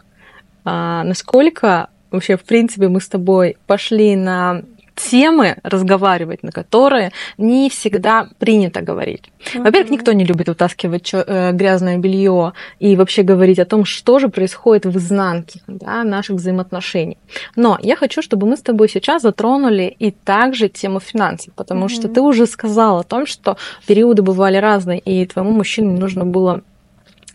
А, 0.69 1.05
насколько 1.05 1.87
вообще, 2.11 2.35
в 2.35 2.43
принципе, 2.43 2.89
мы 2.89 2.99
с 2.99 3.07
тобой 3.07 3.55
пошли 3.67 4.17
на 4.17 4.63
темы 4.95 5.55
разговаривать, 5.63 6.43
на 6.43 6.51
которые 6.51 7.13
не 7.37 7.69
всегда 7.69 8.27
принято 8.37 8.81
говорить. 8.81 9.31
Во-первых, 9.53 9.91
никто 9.91 10.11
не 10.11 10.25
любит 10.25 10.49
вытаскивать 10.49 11.11
э, 11.13 11.51
грязное 11.53 11.97
белье 11.99 12.51
и 12.79 12.97
вообще 12.97 13.23
говорить 13.23 13.59
о 13.59 13.65
том, 13.65 13.85
что 13.85 14.19
же 14.19 14.27
происходит 14.27 14.85
в 14.85 14.97
изнанке 14.97 15.61
да, 15.67 16.03
наших 16.03 16.35
взаимоотношений. 16.35 17.17
Но 17.55 17.77
я 17.81 17.95
хочу, 17.95 18.21
чтобы 18.21 18.45
мы 18.45 18.57
с 18.57 18.61
тобой 18.61 18.89
сейчас 18.89 19.21
затронули 19.21 19.95
и 19.99 20.11
также 20.11 20.67
тему 20.67 20.99
финансов, 20.99 21.53
потому 21.53 21.85
mm-hmm. 21.85 21.89
что 21.89 22.09
ты 22.09 22.19
уже 22.19 22.45
сказала 22.45 23.01
о 23.01 23.03
том, 23.03 23.25
что 23.25 23.55
периоды 23.85 24.21
бывали 24.21 24.57
разные, 24.57 24.99
и 24.99 25.25
твоему 25.27 25.51
мужчине 25.51 25.97
нужно 25.97 26.25
было 26.25 26.61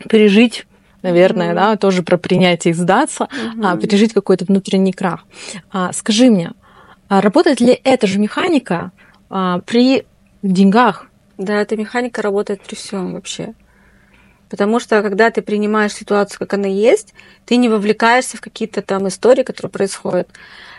пережить 0.07 0.67
наверное, 1.03 1.51
mm-hmm. 1.51 1.55
да, 1.55 1.77
тоже 1.77 2.01
про 2.01 2.17
принятие 2.17 2.71
и 2.71 2.75
сдаться, 2.75 3.27
mm-hmm. 3.29 3.61
а, 3.63 3.77
пережить 3.77 4.13
какой-то 4.13 4.45
внутренний 4.45 4.93
крах. 4.93 5.25
А, 5.71 5.93
скажи 5.93 6.31
мне, 6.31 6.53
а 7.07 7.21
работает 7.21 7.59
ли 7.59 7.79
эта 7.83 8.07
же 8.07 8.17
механика 8.17 8.91
а, 9.29 9.59
при 9.59 10.05
деньгах? 10.41 11.07
Да, 11.37 11.61
эта 11.61 11.77
механика 11.77 12.21
работает 12.21 12.61
при 12.61 12.75
всем 12.75 13.13
вообще. 13.13 13.53
Потому 14.49 14.79
что 14.79 15.01
когда 15.01 15.31
ты 15.31 15.41
принимаешь 15.41 15.93
ситуацию, 15.93 16.39
как 16.39 16.53
она 16.53 16.67
есть, 16.67 17.13
ты 17.45 17.55
не 17.55 17.69
вовлекаешься 17.69 18.37
в 18.37 18.41
какие-то 18.41 18.81
там 18.81 19.07
истории, 19.07 19.43
которые 19.43 19.71
происходят. 19.71 20.29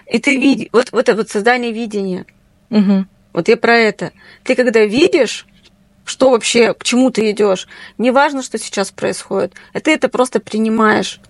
И 0.06 0.18
ты 0.18 0.37
видишь, 0.37 0.68
вот, 0.72 0.92
вот 0.92 1.08
это 1.08 1.16
вот 1.16 1.28
создание 1.28 1.72
видения. 1.72 2.24
Угу. 2.70 3.06
Вот 3.32 3.48
я 3.48 3.56
про 3.56 3.76
это. 3.76 4.12
Ты 4.44 4.54
когда 4.54 4.84
видишь, 4.84 5.46
что 6.04 6.30
вообще, 6.30 6.74
к 6.74 6.84
чему 6.84 7.10
ты 7.10 7.30
идешь, 7.30 7.66
неважно, 7.98 8.42
что 8.42 8.58
сейчас 8.58 8.90
происходит, 8.90 9.54
а 9.72 9.80
ты 9.80 9.92
это 9.92 10.08
просто 10.08 10.40
принимаешь. 10.40 11.20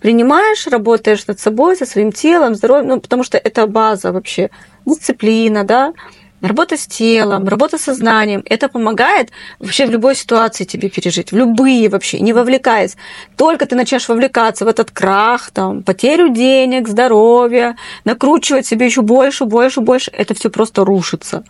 Принимаешь, 0.00 0.66
работаешь 0.66 1.26
над 1.26 1.38
собой, 1.38 1.76
со 1.76 1.86
своим 1.86 2.12
телом, 2.12 2.54
здоровьем, 2.54 2.88
ну, 2.88 3.00
потому 3.00 3.22
что 3.22 3.38
это 3.38 3.66
база 3.66 4.12
вообще, 4.12 4.50
дисциплина, 4.84 5.64
да, 5.64 5.92
работа 6.40 6.76
с 6.76 6.86
телом, 6.86 7.46
работа 7.46 7.78
с 7.78 7.82
сознанием. 7.82 8.42
Это 8.46 8.68
помогает 8.68 9.30
вообще 9.60 9.86
в 9.86 9.90
любой 9.90 10.16
ситуации 10.16 10.64
тебе 10.64 10.90
пережить, 10.90 11.30
в 11.30 11.36
любые 11.36 11.88
вообще, 11.88 12.18
не 12.18 12.32
вовлекаясь. 12.32 12.96
Только 13.36 13.66
ты 13.66 13.76
начнешь 13.76 14.08
вовлекаться 14.08 14.64
в 14.64 14.68
этот 14.68 14.90
крах, 14.90 15.50
там, 15.52 15.82
потерю 15.82 16.30
денег, 16.30 16.88
здоровья, 16.88 17.76
накручивать 18.04 18.66
себе 18.66 18.86
еще 18.86 19.02
больше, 19.02 19.44
больше, 19.44 19.80
больше, 19.80 20.10
это 20.10 20.34
все 20.34 20.50
просто 20.50 20.84
рушится 20.84 21.44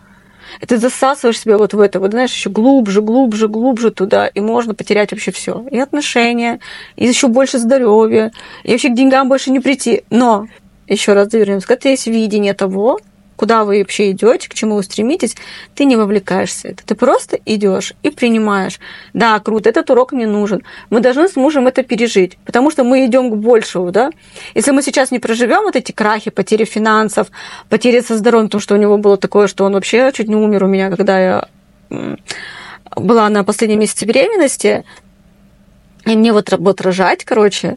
и 0.60 0.66
ты 0.66 0.78
засасываешь 0.78 1.40
себя 1.40 1.58
вот 1.58 1.74
в 1.74 1.80
это, 1.80 2.00
вот 2.00 2.12
знаешь, 2.12 2.32
еще 2.32 2.50
глубже, 2.50 3.02
глубже, 3.02 3.48
глубже 3.48 3.90
туда, 3.90 4.26
и 4.26 4.40
можно 4.40 4.74
потерять 4.74 5.12
вообще 5.12 5.30
все. 5.30 5.64
И 5.70 5.78
отношения, 5.78 6.60
и 6.96 7.06
еще 7.06 7.28
больше 7.28 7.58
здоровья, 7.58 8.32
и 8.62 8.72
вообще 8.72 8.88
к 8.88 8.94
деньгам 8.94 9.28
больше 9.28 9.50
не 9.50 9.60
прийти. 9.60 10.04
Но, 10.10 10.46
еще 10.86 11.12
раз 11.14 11.32
вернемся, 11.32 11.66
когда 11.66 11.90
есть 11.90 12.06
видение 12.06 12.54
того, 12.54 13.00
куда 13.42 13.64
вы 13.64 13.80
вообще 13.80 14.12
идете, 14.12 14.48
к 14.48 14.54
чему 14.54 14.76
вы 14.76 14.84
стремитесь, 14.84 15.34
ты 15.74 15.84
не 15.84 15.96
вовлекаешься 15.96 16.68
в 16.68 16.70
это. 16.70 16.86
Ты 16.86 16.94
просто 16.94 17.36
идешь 17.44 17.92
и 18.04 18.10
принимаешь. 18.10 18.78
Да, 19.14 19.40
круто, 19.40 19.68
этот 19.68 19.90
урок 19.90 20.12
мне 20.12 20.28
нужен. 20.28 20.62
Мы 20.90 21.00
должны 21.00 21.26
с 21.26 21.34
мужем 21.34 21.66
это 21.66 21.82
пережить, 21.82 22.38
потому 22.44 22.70
что 22.70 22.84
мы 22.84 23.04
идем 23.04 23.32
к 23.32 23.34
большему, 23.34 23.90
да. 23.90 24.12
Если 24.54 24.70
мы 24.70 24.80
сейчас 24.80 25.10
не 25.10 25.18
проживем 25.18 25.62
вот 25.64 25.74
эти 25.74 25.90
крахи, 25.90 26.30
потери 26.30 26.64
финансов, 26.64 27.32
потери 27.68 27.98
со 28.00 28.16
здоровьем, 28.16 28.46
потому 28.46 28.60
что 28.60 28.76
у 28.76 28.78
него 28.78 28.96
было 28.96 29.16
такое, 29.16 29.48
что 29.48 29.64
он 29.64 29.72
вообще 29.72 30.12
чуть 30.14 30.28
не 30.28 30.36
умер 30.36 30.62
у 30.62 30.68
меня, 30.68 30.88
когда 30.90 31.18
я 31.18 31.48
была 32.94 33.28
на 33.28 33.42
последнем 33.42 33.80
месяце 33.80 34.04
беременности, 34.04 34.84
и 36.06 36.14
мне 36.14 36.32
вот, 36.32 36.48
вот 36.56 36.80
рожать, 36.80 37.24
короче, 37.24 37.76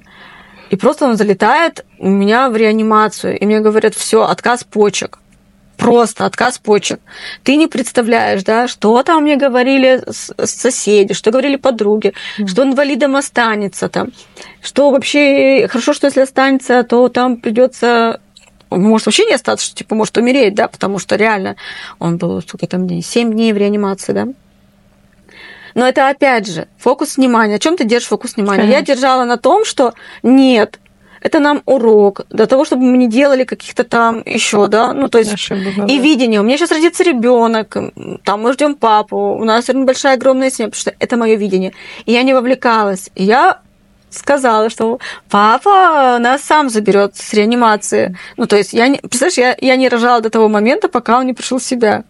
и 0.70 0.76
просто 0.76 1.08
он 1.08 1.18
залетает 1.18 1.86
у 1.98 2.08
меня 2.08 2.50
в 2.52 2.56
реанимацию, 2.56 3.40
и 3.40 3.46
мне 3.48 3.62
говорят, 3.62 3.96
все, 3.96 4.26
отказ 4.26 4.64
почек 4.64 5.18
просто 5.78 6.26
отказ 6.26 6.58
почек. 6.58 7.00
Ты 7.44 7.56
не 7.56 7.68
представляешь, 7.68 8.44
да, 8.44 8.68
что 8.68 9.02
там 9.04 9.24
мне 9.24 9.36
говорили 9.36 10.04
соседи, 10.10 11.14
что 11.14 11.32
говорили 11.32 11.56
подруги, 11.56 12.14
mm. 12.38 12.48
что 12.48 12.64
инвалидом 12.64 13.16
останется 13.16 13.90
там, 13.90 14.10
что 14.62 14.92
вообще 14.92 15.68
хорошо, 15.68 15.94
что 15.94 16.08
если 16.08 16.22
останется, 16.22 16.84
то 16.84 17.08
там 17.10 17.38
придется 17.38 18.20
может 18.72 19.06
вообще 19.06 19.26
не 19.26 19.34
остаться, 19.34 19.66
что 19.66 19.76
типа 19.76 19.96
может 19.96 20.18
умереть, 20.18 20.56
да, 20.56 20.68
потому 20.68 21.00
что 21.00 21.16
реально 21.16 21.56
он 22.00 22.18
был 22.18 22.42
сколько 22.42 22.68
там 22.68 22.88
дней, 22.88 23.02
7 23.02 23.32
дней 23.32 23.54
в 23.54 23.58
реанимации, 23.58 24.14
да. 24.14 24.28
Но 25.76 25.86
это 25.86 26.08
опять 26.08 26.48
же 26.48 26.68
фокус 26.78 27.18
внимания. 27.18 27.56
О 27.56 27.60
чем 27.60 27.76
ты 27.76 27.84
держишь 27.84 28.08
фокус 28.08 28.38
внимания? 28.38 28.62
Конечно. 28.62 28.80
Я 28.80 28.82
держала 28.82 29.26
на 29.26 29.38
том, 29.38 29.66
что 29.66 29.94
нет, 30.24 30.80
это 31.26 31.40
нам 31.40 31.64
урок 31.66 32.22
для 32.30 32.46
того, 32.46 32.66
чтобы 32.66 32.84
мы 32.84 32.98
не 32.98 33.08
делали 33.08 33.46
каких-то 33.46 33.84
там 33.84 34.22
еще, 34.26 34.68
да, 34.68 34.94
ну 34.94 35.08
то 35.08 35.18
есть 35.18 35.34
Ошибок, 35.34 35.90
и 35.90 35.98
видение. 35.98 36.40
У 36.40 36.44
меня 36.44 36.56
сейчас 36.56 36.72
родится 36.72 37.04
ребенок, 37.04 37.76
там 38.24 38.44
мы 38.44 38.54
ждем 38.54 38.76
папу, 38.76 39.18
у 39.18 39.44
нас 39.44 39.66
большая 39.74 40.18
огромная 40.18 40.52
семья, 40.52 40.70
потому 40.70 40.80
что 40.80 40.94
это 41.00 41.18
мое 41.18 41.36
видение. 41.36 41.74
И 42.06 42.12
я 42.12 42.22
не 42.22 42.36
вовлекалась. 42.36 43.10
И 43.16 43.24
я 43.24 43.60
сказала, 44.12 44.70
что 44.70 45.00
папа 45.28 46.20
нас 46.20 46.44
сам 46.44 46.70
заберет 46.70 47.16
с 47.16 47.34
реанимации. 47.34 48.16
Ну, 48.38 48.46
то 48.46 48.56
есть, 48.56 48.74
я 48.74 48.88
не, 48.88 48.98
представляешь, 48.98 49.38
я, 49.38 49.58
я 49.60 49.78
не 49.78 49.90
рожала 49.90 50.22
до 50.22 50.30
того 50.30 50.48
момента, 50.48 50.90
пока 50.90 51.18
он 51.18 51.26
не 51.26 51.34
пришел 51.34 51.58
в 51.58 51.64
себя. 51.64 52.04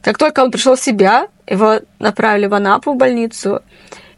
Как 0.00 0.16
только 0.16 0.42
он 0.42 0.50
пришел 0.50 0.76
в 0.76 0.80
себя, 0.80 1.28
его 1.46 1.80
направили 1.98 2.46
в 2.46 2.54
Анапу 2.54 2.94
в 2.94 2.96
больницу, 2.96 3.60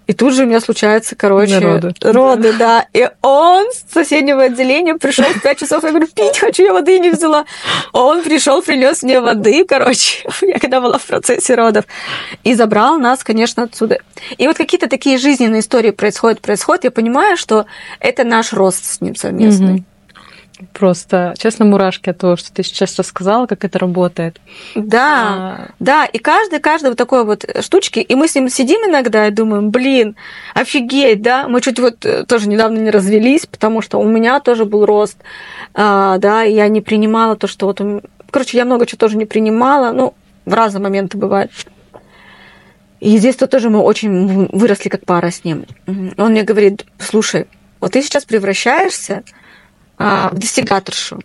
и 0.06 0.12
тут 0.12 0.34
же 0.34 0.44
у 0.44 0.46
меня 0.46 0.60
случается, 0.60 1.16
короче, 1.16 1.58
роды. 1.58 1.92
Роды, 2.00 2.52
да. 2.52 2.86
И 2.92 3.08
он 3.22 3.66
с 3.72 3.92
соседнего 3.92 4.44
отделения 4.44 4.94
пришел 4.94 5.24
в 5.24 5.42
5 5.42 5.58
часов. 5.58 5.82
Я 5.82 5.90
говорю, 5.90 6.06
пить 6.06 6.38
хочу, 6.38 6.62
я 6.62 6.72
воды 6.72 6.98
не 7.00 7.10
взяла. 7.10 7.44
Он 7.92 8.22
пришел, 8.22 8.62
принес 8.62 9.02
мне 9.02 9.20
воды, 9.20 9.64
короче, 9.64 10.28
я 10.42 10.58
когда 10.60 10.80
была 10.80 10.98
в 10.98 11.04
процессе 11.04 11.56
родов. 11.56 11.86
И 12.44 12.54
забрал 12.54 12.98
нас, 12.98 13.24
конечно, 13.24 13.64
отсюда. 13.64 13.98
И 14.38 14.46
вот 14.46 14.56
какие-то 14.56 14.88
такие 14.88 15.18
жизненные 15.18 15.60
истории 15.60 15.90
происходят, 15.90 16.40
происходят. 16.40 16.84
Я 16.84 16.90
понимаю, 16.92 17.36
что 17.36 17.66
это 17.98 18.22
наш 18.22 18.52
рост 18.52 18.84
с 18.84 19.00
ним 19.00 19.16
совместный. 19.16 19.78
Mm-hmm. 19.78 19.95
Просто, 20.72 21.34
честно, 21.38 21.66
мурашки 21.66 22.08
от 22.08 22.18
того, 22.18 22.36
что 22.36 22.50
ты 22.50 22.62
сейчас 22.62 22.96
рассказала, 22.98 23.46
как 23.46 23.64
это 23.64 23.78
работает. 23.78 24.40
Да, 24.74 25.22
а... 25.26 25.68
да, 25.80 26.04
и 26.06 26.18
каждый, 26.18 26.60
каждый 26.60 26.88
вот 26.88 26.98
такой 26.98 27.24
вот 27.24 27.44
штучки, 27.60 27.98
и 28.00 28.14
мы 28.14 28.26
с 28.26 28.34
ним 28.34 28.48
сидим 28.48 28.80
иногда 28.88 29.26
и 29.26 29.30
думаем, 29.30 29.70
блин, 29.70 30.16
офигеть, 30.54 31.20
да, 31.20 31.46
мы 31.46 31.60
чуть 31.60 31.78
вот 31.78 32.06
э, 32.06 32.24
тоже 32.24 32.48
недавно 32.48 32.78
не 32.78 32.90
развелись, 32.90 33.44
потому 33.44 33.82
что 33.82 33.98
у 33.98 34.08
меня 34.08 34.40
тоже 34.40 34.64
был 34.64 34.86
рост, 34.86 35.18
а, 35.74 36.16
да, 36.18 36.44
и 36.44 36.54
я 36.54 36.68
не 36.68 36.80
принимала 36.80 37.36
то, 37.36 37.46
что 37.46 37.66
вот, 37.66 37.82
короче, 38.30 38.56
я 38.56 38.64
много 38.64 38.86
чего 38.86 38.98
тоже 38.98 39.18
не 39.18 39.26
принимала, 39.26 39.92
ну, 39.92 40.14
в 40.46 40.54
разные 40.54 40.82
моменты 40.82 41.18
бывает. 41.18 41.50
И 43.00 43.18
здесь-то 43.18 43.46
тоже 43.46 43.68
мы 43.68 43.80
очень 43.80 44.48
выросли 44.52 44.88
как 44.88 45.04
пара 45.04 45.30
с 45.30 45.44
ним. 45.44 45.66
Он 45.86 46.30
мне 46.30 46.44
говорит, 46.44 46.86
слушай, 46.98 47.46
вот 47.78 47.92
ты 47.92 48.00
сейчас 48.00 48.24
превращаешься 48.24 49.22
а, 49.98 50.30
достигаторшу. 50.32 51.20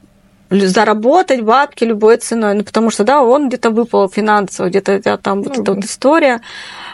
Заработать 0.49 1.41
бабки 1.41 1.85
любой 1.85 2.17
ценой. 2.17 2.55
Ну, 2.55 2.63
потому 2.63 2.89
что, 2.91 3.05
да, 3.05 3.21
он 3.21 3.47
где-то 3.47 3.69
выпал 3.69 4.09
финансово, 4.09 4.67
где-то 4.67 5.17
там 5.17 5.43
вот 5.43 5.57
эта 5.57 5.73
вот 5.73 5.85
история. 5.85 6.41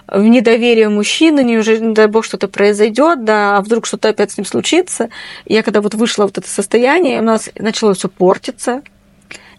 В 0.07 0.21
недоверии 0.21 0.85
мужчины, 0.85 1.43
неужели, 1.43 1.79
не 1.79 1.93
дай 1.93 2.07
бог, 2.07 2.23
что-то 2.23 2.47
произойдет, 2.47 3.25
да, 3.25 3.57
а 3.57 3.61
вдруг 3.61 3.87
что-то 3.87 4.09
опять 4.09 4.31
с 4.31 4.37
ним 4.37 4.45
случится. 4.45 5.09
Я 5.45 5.63
когда 5.63 5.81
вот 5.81 5.95
вышла 5.95 6.23
вот 6.23 6.37
это 6.37 6.47
состояние, 6.47 7.19
у 7.19 7.23
нас 7.23 7.49
начало 7.57 7.95
все 7.95 8.09
портиться, 8.09 8.83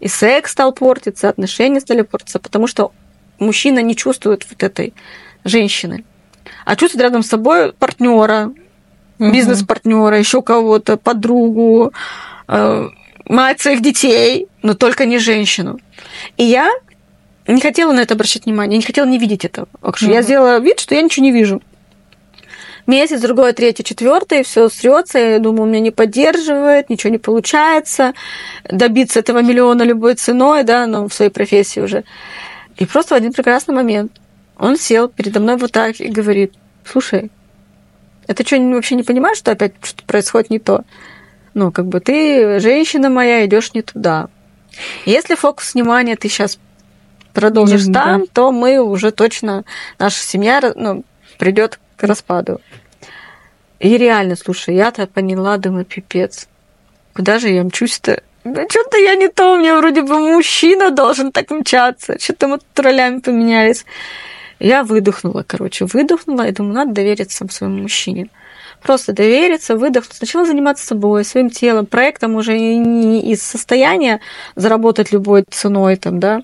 и 0.01 0.07
секс 0.07 0.53
стал 0.53 0.73
портиться, 0.73 1.29
отношения 1.29 1.81
стали 1.81 2.03
портиться, 2.03 2.39
потому 2.39 2.69
что 2.69 2.93
мужчина 3.39 3.81
не 3.81 3.97
чувствует 3.97 4.47
вот 4.49 4.63
этой 4.63 4.95
женщины, 5.45 6.05
а 6.65 6.77
чувствует 6.77 7.03
рядом 7.03 7.23
с 7.23 7.29
собой 7.29 7.73
партнера, 7.73 8.53
угу. 9.19 9.31
бизнес-партнера, 9.31 10.19
еще 10.19 10.43
кого-то, 10.43 10.97
подругу, 10.97 11.93
э, 12.49 12.89
мать 13.27 13.61
своих 13.61 13.83
детей, 13.83 14.49
но 14.63 14.75
только 14.75 15.07
не 15.07 15.19
женщину. 15.19 15.79
И 16.37 16.45
я 16.45 16.71
не 17.47 17.61
хотела 17.61 17.93
на 17.93 18.01
это 18.01 18.15
обращать 18.15 18.45
внимание, 18.47 18.77
я 18.77 18.79
не 18.79 18.87
хотела 18.87 19.07
не 19.07 19.19
видеть 19.19 19.45
этого. 19.45 19.69
Угу. 19.83 19.97
Я 20.03 20.23
сделала 20.23 20.59
вид, 20.59 20.81
что 20.81 20.95
я 20.95 21.03
ничего 21.03 21.25
не 21.25 21.33
вижу. 21.33 21.63
Месяц, 22.87 23.21
другой, 23.21 23.53
третий, 23.53 23.85
четвертый, 23.85 24.43
все 24.45 24.71
срется. 24.71 25.19
Я 25.19 25.39
думаю, 25.41 25.69
меня 25.69 25.81
не 25.81 25.91
поддерживает, 25.91 26.89
ничего 26.89 27.13
не 27.13 27.19
получается. 27.19 28.15
Добиться 28.65 29.19
этого 29.19 29.43
миллиона 29.43 29.83
любой 29.83 30.15
ценой, 30.15 30.63
да, 30.63 30.87
но 30.87 31.07
в 31.07 31.13
своей 31.13 31.31
профессии 31.31 31.81
уже. 31.81 32.05
И 32.79 32.87
просто 32.87 33.15
в 33.15 33.19
один 33.19 33.35
прекрасный 33.35 33.75
момент 33.75 34.13
он 34.57 34.79
сел 34.79 35.09
передо 35.09 35.41
мной 35.41 35.59
вот 35.59 35.73
так 35.73 36.01
и 36.01 36.09
говорит, 36.09 36.55
слушай, 36.83 37.31
это 38.29 38.47
что, 38.47 38.59
вообще 38.61 38.95
не 38.95 39.03
понимаешь, 39.03 39.39
что 39.39 39.51
опять 39.51 39.73
что 39.83 40.05
происходит 40.05 40.51
не 40.51 40.59
то? 40.61 40.85
Ну, 41.55 41.73
как 41.73 41.87
бы 41.87 41.99
ты, 41.99 42.61
женщина 42.61 43.11
моя, 43.11 43.45
идешь 43.45 43.75
не 43.75 43.83
туда. 43.83 44.29
Если 45.07 45.35
фокус 45.35 45.75
внимания 45.75 46.15
ты 46.15 46.29
сейчас 46.29 46.59
продолжишь 47.33 47.87
mm-hmm, 47.87 47.93
там, 47.93 48.21
да. 48.21 48.27
то 48.33 48.53
мы 48.53 48.81
уже 48.81 49.11
точно, 49.11 49.65
наша 49.99 50.19
семья 50.19 50.61
ну, 50.77 51.05
придет 51.39 51.81
к 51.97 52.05
распаду. 52.05 52.61
И 53.81 53.97
реально, 53.97 54.37
слушай, 54.37 54.75
я-то 54.75 55.07
поняла, 55.07 55.57
думаю, 55.57 55.85
пипец. 55.85 56.49
Куда 57.15 57.39
же 57.39 57.49
я 57.49 57.65
мчусь-то? 57.65 58.23
Да 58.45 58.67
что-то 58.69 58.99
я 58.99 59.15
не 59.15 59.29
то, 59.29 59.55
у 59.55 59.57
меня 59.59 59.77
вроде 59.79 60.03
бы 60.03 60.19
мужчина 60.19 60.91
должен 60.91 61.33
так 61.33 61.51
мчаться. 61.51 62.19
Что-то 62.21 62.49
мы 62.49 62.59
тут 62.59 62.79
ролями 62.79 63.21
поменялись. 63.21 63.85
Я 64.59 64.83
выдохнула, 64.83 65.45
короче, 65.47 65.85
выдохнула 65.85 66.49
и 66.49 66.53
думаю, 66.53 66.75
надо 66.75 66.93
довериться 66.93 67.47
своему 67.49 67.83
мужчине. 67.83 68.29
Просто 68.83 69.13
довериться, 69.13 69.77
выдохнуть. 69.77 70.17
Сначала 70.17 70.47
заниматься 70.47 70.87
собой, 70.87 71.25
своим 71.25 71.51
телом, 71.51 71.87
проектом 71.87 72.37
уже 72.37 72.59
не 72.59 73.33
из 73.33 73.43
состояния 73.43 74.21
заработать 74.55 75.13
любой 75.13 75.45
ценой, 75.49 75.97
там, 75.97 76.21
да, 76.21 76.43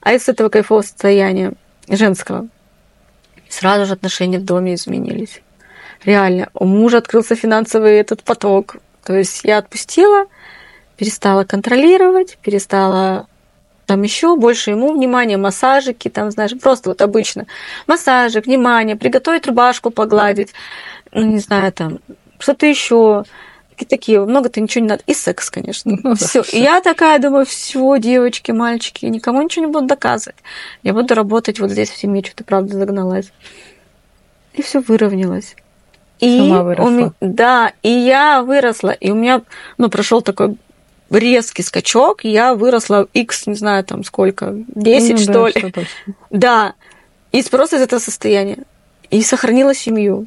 а 0.00 0.12
из 0.12 0.28
этого 0.28 0.48
кайфового 0.48 0.82
состояния 0.82 1.52
женского. 1.88 2.48
Сразу 3.48 3.86
же 3.86 3.92
отношения 3.92 4.38
в 4.38 4.44
доме 4.44 4.74
изменились. 4.74 5.42
Реально. 6.04 6.48
У 6.54 6.64
мужа 6.64 6.98
открылся 6.98 7.34
финансовый 7.34 7.92
этот 7.98 8.22
поток. 8.22 8.76
То 9.04 9.14
есть 9.14 9.40
я 9.44 9.58
отпустила, 9.58 10.26
перестала 10.96 11.44
контролировать, 11.44 12.38
перестала 12.42 13.26
там 13.86 14.02
еще 14.02 14.36
больше 14.36 14.70
ему 14.70 14.92
внимания, 14.92 15.36
массажики, 15.36 16.08
там, 16.08 16.30
знаешь, 16.30 16.52
просто 16.58 16.90
вот 16.90 17.02
обычно. 17.02 17.46
Массажик, 17.86 18.46
внимание, 18.46 18.96
приготовить 18.96 19.46
рубашку, 19.46 19.90
погладить, 19.90 20.52
ну, 21.12 21.22
не 21.22 21.38
знаю, 21.38 21.72
там, 21.72 21.98
что-то 22.38 22.66
еще. 22.66 23.24
Такие, 23.70 23.86
такие, 23.88 24.24
много-то 24.24 24.60
ничего 24.60 24.82
не 24.82 24.88
надо. 24.90 25.02
И 25.06 25.14
секс, 25.14 25.50
конечно. 25.50 25.96
Ну, 26.02 26.14
все. 26.14 26.42
И 26.52 26.60
я 26.60 26.80
такая 26.80 27.18
думаю, 27.18 27.46
все, 27.46 27.96
девочки, 27.98 28.52
мальчики, 28.52 29.06
никому 29.06 29.42
ничего 29.42 29.66
не 29.66 29.72
буду 29.72 29.86
доказывать. 29.86 30.36
Я 30.82 30.92
буду 30.92 31.14
работать 31.14 31.58
вот 31.58 31.70
здесь 31.70 31.90
в 31.90 31.96
семье, 31.96 32.22
что-то 32.22 32.44
правда 32.44 32.76
загналась. 32.76 33.32
И 34.52 34.62
все 34.62 34.80
выровнялось. 34.80 35.56
И 36.20 36.38
Сама 36.38 36.62
выросла. 36.62 36.88
У 36.88 36.90
меня, 36.90 37.12
да, 37.20 37.72
и 37.82 37.88
я 37.88 38.42
выросла, 38.42 38.90
и 38.90 39.10
у 39.10 39.14
меня, 39.14 39.42
ну, 39.78 39.88
прошел 39.88 40.22
такой 40.22 40.56
резкий 41.18 41.62
скачок, 41.62 42.24
я 42.24 42.54
выросла 42.54 43.06
x, 43.12 43.46
не 43.46 43.54
знаю, 43.54 43.84
там 43.84 44.04
сколько, 44.04 44.54
10, 44.74 45.10
Ну 45.12 45.18
что 45.18 45.32
да, 45.32 45.46
ли. 45.46 45.52
точно. 45.52 45.86
Да. 46.30 46.74
И 47.32 47.42
просто 47.44 47.76
из 47.76 47.82
этого 47.82 48.00
состояния. 48.00 48.58
И 49.10 49.22
сохранила 49.22 49.74
семью. 49.74 50.26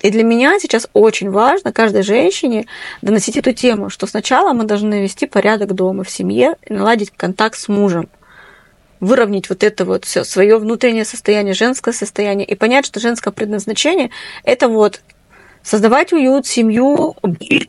И 0.00 0.10
для 0.10 0.22
меня 0.22 0.58
сейчас 0.58 0.88
очень 0.94 1.30
важно 1.30 1.72
каждой 1.72 2.02
женщине 2.02 2.66
доносить 3.02 3.36
эту 3.36 3.52
тему, 3.52 3.90
что 3.90 4.06
сначала 4.06 4.52
мы 4.52 4.64
должны 4.64 4.88
навести 4.88 5.26
порядок 5.26 5.74
дома, 5.74 6.04
в 6.04 6.10
семье, 6.10 6.56
и 6.66 6.72
наладить 6.72 7.10
контакт 7.10 7.58
с 7.58 7.68
мужем 7.68 8.08
выровнять 9.00 9.48
вот 9.48 9.64
это 9.64 9.84
вот 9.84 10.04
все 10.04 10.24
свое 10.24 10.58
внутреннее 10.58 11.04
состояние, 11.04 11.54
женское 11.54 11.92
состояние, 11.92 12.46
и 12.46 12.54
понять, 12.54 12.86
что 12.86 13.00
женское 13.00 13.32
предназначение 13.32 14.10
это 14.44 14.68
вот 14.68 15.00
создавать 15.62 16.12
уют, 16.12 16.46
семью, 16.46 17.16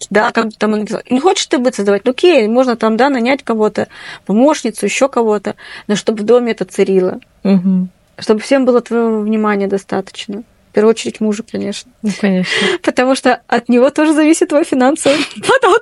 да, 0.10 0.32
как 0.32 0.54
там 0.58 0.86
не 1.10 1.20
хочешь 1.20 1.46
ты 1.48 1.58
быть 1.58 1.76
создавать, 1.76 2.06
ну 2.06 2.12
окей, 2.12 2.48
можно 2.48 2.76
там, 2.76 2.98
да, 2.98 3.10
нанять 3.10 3.44
кого-то, 3.44 3.88
помощницу, 4.26 4.86
еще 4.86 5.10
кого-то, 5.10 5.56
но 5.88 5.96
чтобы 5.96 6.22
в 6.22 6.26
доме 6.26 6.52
это 6.52 6.66
царило, 6.66 7.20
Мгм. 7.44 7.90
чтобы 8.18 8.40
всем 8.40 8.66
было 8.66 8.82
твоего 8.82 9.20
внимания 9.22 9.68
достаточно. 9.68 10.44
В 10.70 10.74
первую 10.74 10.92
очередь 10.92 11.20
мужу, 11.20 11.44
конечно. 11.50 11.92
Ну, 12.02 12.12
конечно. 12.20 12.50
Потому 12.82 13.14
что 13.16 13.42
от 13.48 13.68
него 13.68 13.90
тоже 13.90 14.14
зависит 14.14 14.50
твой 14.50 14.64
финансовый 14.64 15.18
поток. 15.36 15.82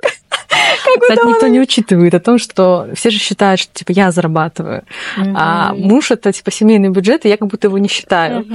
Кстати, 0.98 1.26
никто 1.26 1.46
не 1.48 1.60
учитывает 1.60 2.14
о 2.14 2.20
том, 2.20 2.38
что 2.38 2.88
все 2.94 3.10
же 3.10 3.18
считают, 3.18 3.60
что 3.60 3.72
типа 3.72 3.92
я 3.92 4.10
зарабатываю, 4.10 4.84
а 5.16 5.74
муж 5.74 6.10
это 6.10 6.32
типа 6.32 6.50
семейный 6.50 6.88
бюджет, 6.88 7.24
и 7.24 7.28
я 7.28 7.36
как 7.36 7.48
будто 7.48 7.68
его 7.68 7.78
не 7.78 7.88
считаю. 7.88 8.46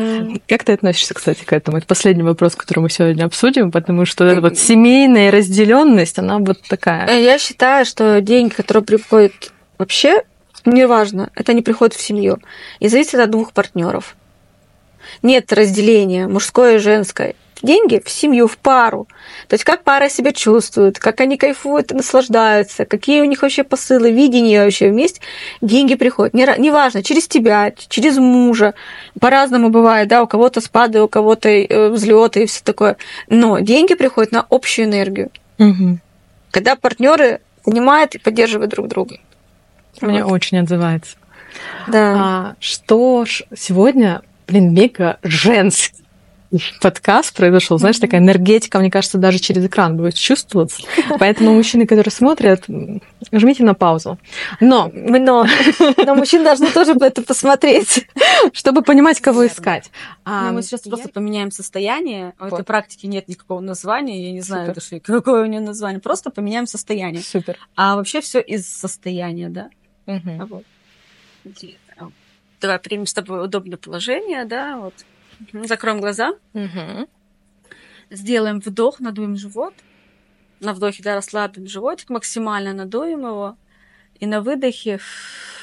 Как 0.48 0.63
ты 0.63 0.74
относишься, 0.74 1.13
кстати, 1.13 1.43
к 1.43 1.54
этому? 1.54 1.78
Это 1.78 1.88
последний 1.88 2.24
вопрос, 2.24 2.56
который 2.56 2.80
мы 2.80 2.89
сегодня 2.89 3.26
обсудим, 3.26 3.71
потому 3.71 4.06
что 4.06 4.24
эта 4.26 4.41
вот 4.41 4.58
семейная 4.58 5.32
разделенность, 5.32 6.19
она 6.19 6.39
вот 6.39 6.62
такая. 6.67 7.08
Э, 7.08 7.21
Я 7.24 7.38
считаю, 7.38 7.86
что 7.86 8.21
деньги, 8.21 8.54
которые 8.54 8.84
приходят 8.84 9.34
вообще, 9.78 10.24
неважно, 10.65 11.30
это 11.36 11.54
не 11.54 11.62
приходят 11.62 11.93
в 11.93 12.02
семью. 12.02 12.39
И 12.80 12.88
зависит 12.88 13.15
от 13.15 13.30
двух 13.30 13.54
партнеров. 13.54 14.15
Нет 15.21 15.54
разделения 15.54 16.28
мужское 16.28 16.76
и 16.76 16.80
женское. 16.80 17.36
Деньги 17.62 18.02
в 18.04 18.10
семью, 18.10 18.48
в 18.48 18.58
пару. 18.58 19.08
То 19.48 19.54
есть 19.54 19.63
как 19.63 19.84
пара 19.84 20.10
себя 20.10 20.34
чувствует, 20.34 21.00
как 21.00 21.22
они 21.22 21.38
кайфуют 21.38 21.91
наслаждаются, 21.91 22.86
какие 22.86 23.22
у 23.22 23.26
них 23.26 23.41
вообще 23.41 23.63
посылы, 23.63 24.12
видения 24.12 24.63
вообще 24.63 24.89
вместе. 24.89 25.22
Деньги 25.62 25.96
приходят. 25.96 26.34
Неважно, 26.34 27.02
через 27.02 27.28
тебя, 27.28 27.72
через 27.72 28.18
мужа. 28.18 28.74
По-разному 29.20 29.70
бывает, 29.70 30.10
да, 30.10 30.22
у 30.22 30.28
кого-то 30.28 30.60
спады, 30.60 31.02
у 31.02 31.08
кого-то 31.08 31.48
э, 31.50 31.89
взлеты 31.89 32.44
и 32.44 32.46
все 32.46 32.62
такое. 32.63 32.98
Но 33.30 33.60
деньги 33.60 33.94
приходят 33.96 34.32
на 34.32 34.46
общую 34.50 34.86
энергию 34.88 35.32
Мгм. 35.58 36.02
когда 36.52 36.76
партнеры 36.76 37.39
понимают 37.63 38.15
и 38.15 38.20
поддерживают 38.20 38.72
друг 38.72 38.88
друга. 38.89 39.18
Мне 40.02 40.24
Вот. 40.24 40.34
очень 40.34 40.60
отзывается. 40.60 41.15
Да. 41.88 42.13
А, 42.18 42.56
что 42.60 43.24
ж, 43.26 43.44
сегодня, 43.58 44.22
блин, 44.46 44.74
мега 44.74 45.18
женский 45.24 46.04
подкаст 46.81 47.36
произошел. 47.36 47.77
Знаешь, 47.77 47.99
такая 47.99 48.21
энергетика, 48.21 48.79
мне 48.79 48.91
кажется, 48.91 49.17
даже 49.17 49.39
через 49.39 49.65
экран 49.65 49.97
будет 49.97 50.15
чувствоваться. 50.15 50.84
Поэтому 51.19 51.53
мужчины, 51.53 51.86
которые 51.86 52.12
смотрят, 52.12 52.65
жмите 53.31 53.63
на 53.63 53.73
паузу. 53.73 54.19
Но, 54.60 54.91
Но, 54.93 55.45
но 55.97 56.15
мужчины 56.15 56.43
должны 56.43 56.69
тоже 56.71 56.93
это 56.99 57.21
посмотреть. 57.21 58.08
чтобы 58.53 58.81
понимать, 58.81 59.21
кого 59.21 59.47
искать. 59.47 59.91
А, 60.23 60.51
мы 60.51 60.62
сейчас 60.62 60.81
просто 60.81 61.10
поменяем 61.10 61.51
состояние. 61.51 62.34
У 62.39 62.45
этой 62.45 62.63
практики 62.63 63.05
нет 63.05 63.27
никакого 63.27 63.60
названия. 63.60 64.25
Я 64.25 64.31
не 64.31 64.41
знаю 64.41 64.73
Супер. 64.79 65.01
какое 65.01 65.43
у 65.43 65.45
нее 65.45 65.62
название. 65.62 65.99
Просто 65.99 66.29
поменяем 66.29 66.67
состояние. 66.67 67.21
Супер. 67.21 67.58
А 67.75 67.95
вообще 67.95 68.21
все 68.21 68.39
из 68.39 68.67
состояния, 68.67 69.49
да? 69.49 69.69
Мгм. 70.05 70.41
А 70.41 70.45
вот. 70.45 70.63
Давай 72.62 72.79
примем 72.79 73.05
с 73.05 73.13
тобой 73.13 73.43
удобное 73.43 73.77
положение, 73.77 74.45
да, 74.45 74.77
вот. 74.77 74.93
Закроем 75.54 76.00
глаза. 76.00 76.34
Мгм. 76.54 77.08
Сделаем 78.10 78.60
вдох, 78.60 79.00
надуем 79.00 79.36
живот. 79.36 79.74
На 80.60 80.74
вдохе, 80.74 81.04
да, 81.04 81.15
расслабим 81.15 81.67
животик, 81.67 82.10
максимально 82.10 82.74
надуем 82.74 83.19
его. 83.19 83.58
И 84.19 84.26
на 84.26 84.41
выдохе 84.41 85.00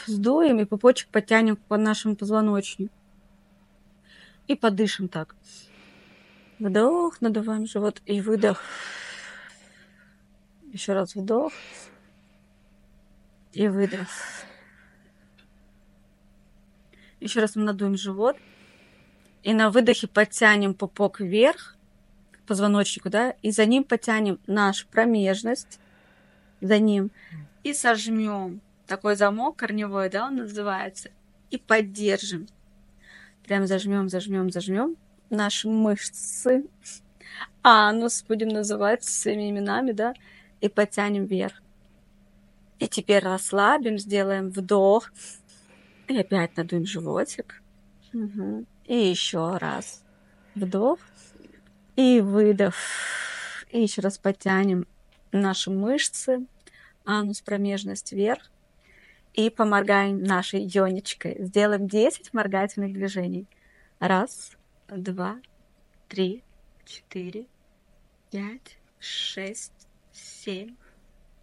сдуем 0.06 0.60
и 0.60 0.64
пупочек 0.64 1.08
подтянем 1.08 1.56
по 1.56 1.76
нашему 1.76 2.16
позвоночнику. 2.16 2.92
И 4.48 4.54
подышим 4.54 5.08
так. 5.08 5.34
Вдох, 6.58 7.20
надуваем 7.20 7.66
живот 7.66 8.02
и 8.06 8.20
выдох. 8.20 8.62
Еще 10.72 10.92
раз 10.92 11.14
вдох. 11.14 11.52
И 13.52 13.68
выдох. 13.68 14.08
Еще 17.20 17.40
раз 17.40 17.56
мы 17.56 17.62
надуем 17.62 17.96
живот. 17.96 18.36
И 19.42 19.52
на 19.52 19.70
выдохе 19.70 20.06
подтянем 20.06 20.74
пупок 20.74 21.20
вверх 21.20 21.76
к 22.30 22.38
позвоночнику, 22.46 23.10
да, 23.10 23.30
и 23.42 23.50
за 23.50 23.66
ним 23.66 23.84
потянем 23.84 24.38
нашу 24.46 24.86
промежность, 24.88 25.80
за 26.60 26.78
ним, 26.78 27.10
и 27.64 27.74
сожмем. 27.74 28.60
Такой 28.86 29.16
замок 29.16 29.56
корневой, 29.56 30.10
да, 30.10 30.26
он 30.26 30.36
называется. 30.36 31.10
И 31.50 31.58
поддержим. 31.58 32.46
Прям 33.44 33.66
зажмем, 33.66 34.08
зажмем, 34.08 34.50
зажмем 34.50 34.96
наши 35.32 35.68
мышцы. 35.68 36.64
Анус 37.62 38.24
будем 38.28 38.48
называть 38.48 39.02
своими 39.02 39.50
именами, 39.50 39.92
да, 39.92 40.14
и 40.60 40.68
потянем 40.68 41.26
вверх. 41.26 41.60
И 42.78 42.88
теперь 42.88 43.22
расслабим, 43.22 43.98
сделаем 43.98 44.50
вдох. 44.50 45.12
И 46.08 46.16
опять 46.16 46.56
надуем 46.56 46.84
животик. 46.86 47.62
Мгм. 48.12 48.66
И 48.86 48.96
еще 48.96 49.56
раз. 49.56 50.02
Вдох. 50.54 50.98
И 51.96 52.20
выдох. 52.20 52.74
И 53.70 53.82
еще 53.82 54.00
раз 54.00 54.18
потянем 54.18 54.86
наши 55.30 55.70
мышцы, 55.70 56.46
анус, 57.04 57.40
промежность 57.40 58.12
вверх. 58.12 58.50
И 59.34 59.48
поморгаем 59.48 60.22
нашей 60.22 60.66
ионичкой. 60.66 61.36
Сделаем 61.38 61.88
10 61.88 62.34
моргательных 62.34 62.92
движений. 62.92 63.46
Раз, 63.98 64.52
два, 64.88 65.40
три, 66.08 66.42
четыре, 66.84 67.46
пять, 68.30 68.76
шесть, 68.98 69.88
семь, 70.12 70.74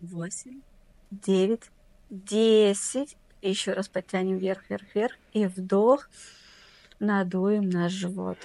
восемь, 0.01 0.61
девять, 1.09 1.71
десять. 2.09 3.17
Еще 3.41 3.73
раз 3.73 3.87
подтянем 3.87 4.37
вверх, 4.37 4.69
вверх, 4.69 4.83
вверх. 4.93 5.15
И 5.33 5.47
вдох. 5.47 6.09
Надуем 6.99 7.69
наш 7.69 7.91
живот. 7.91 8.37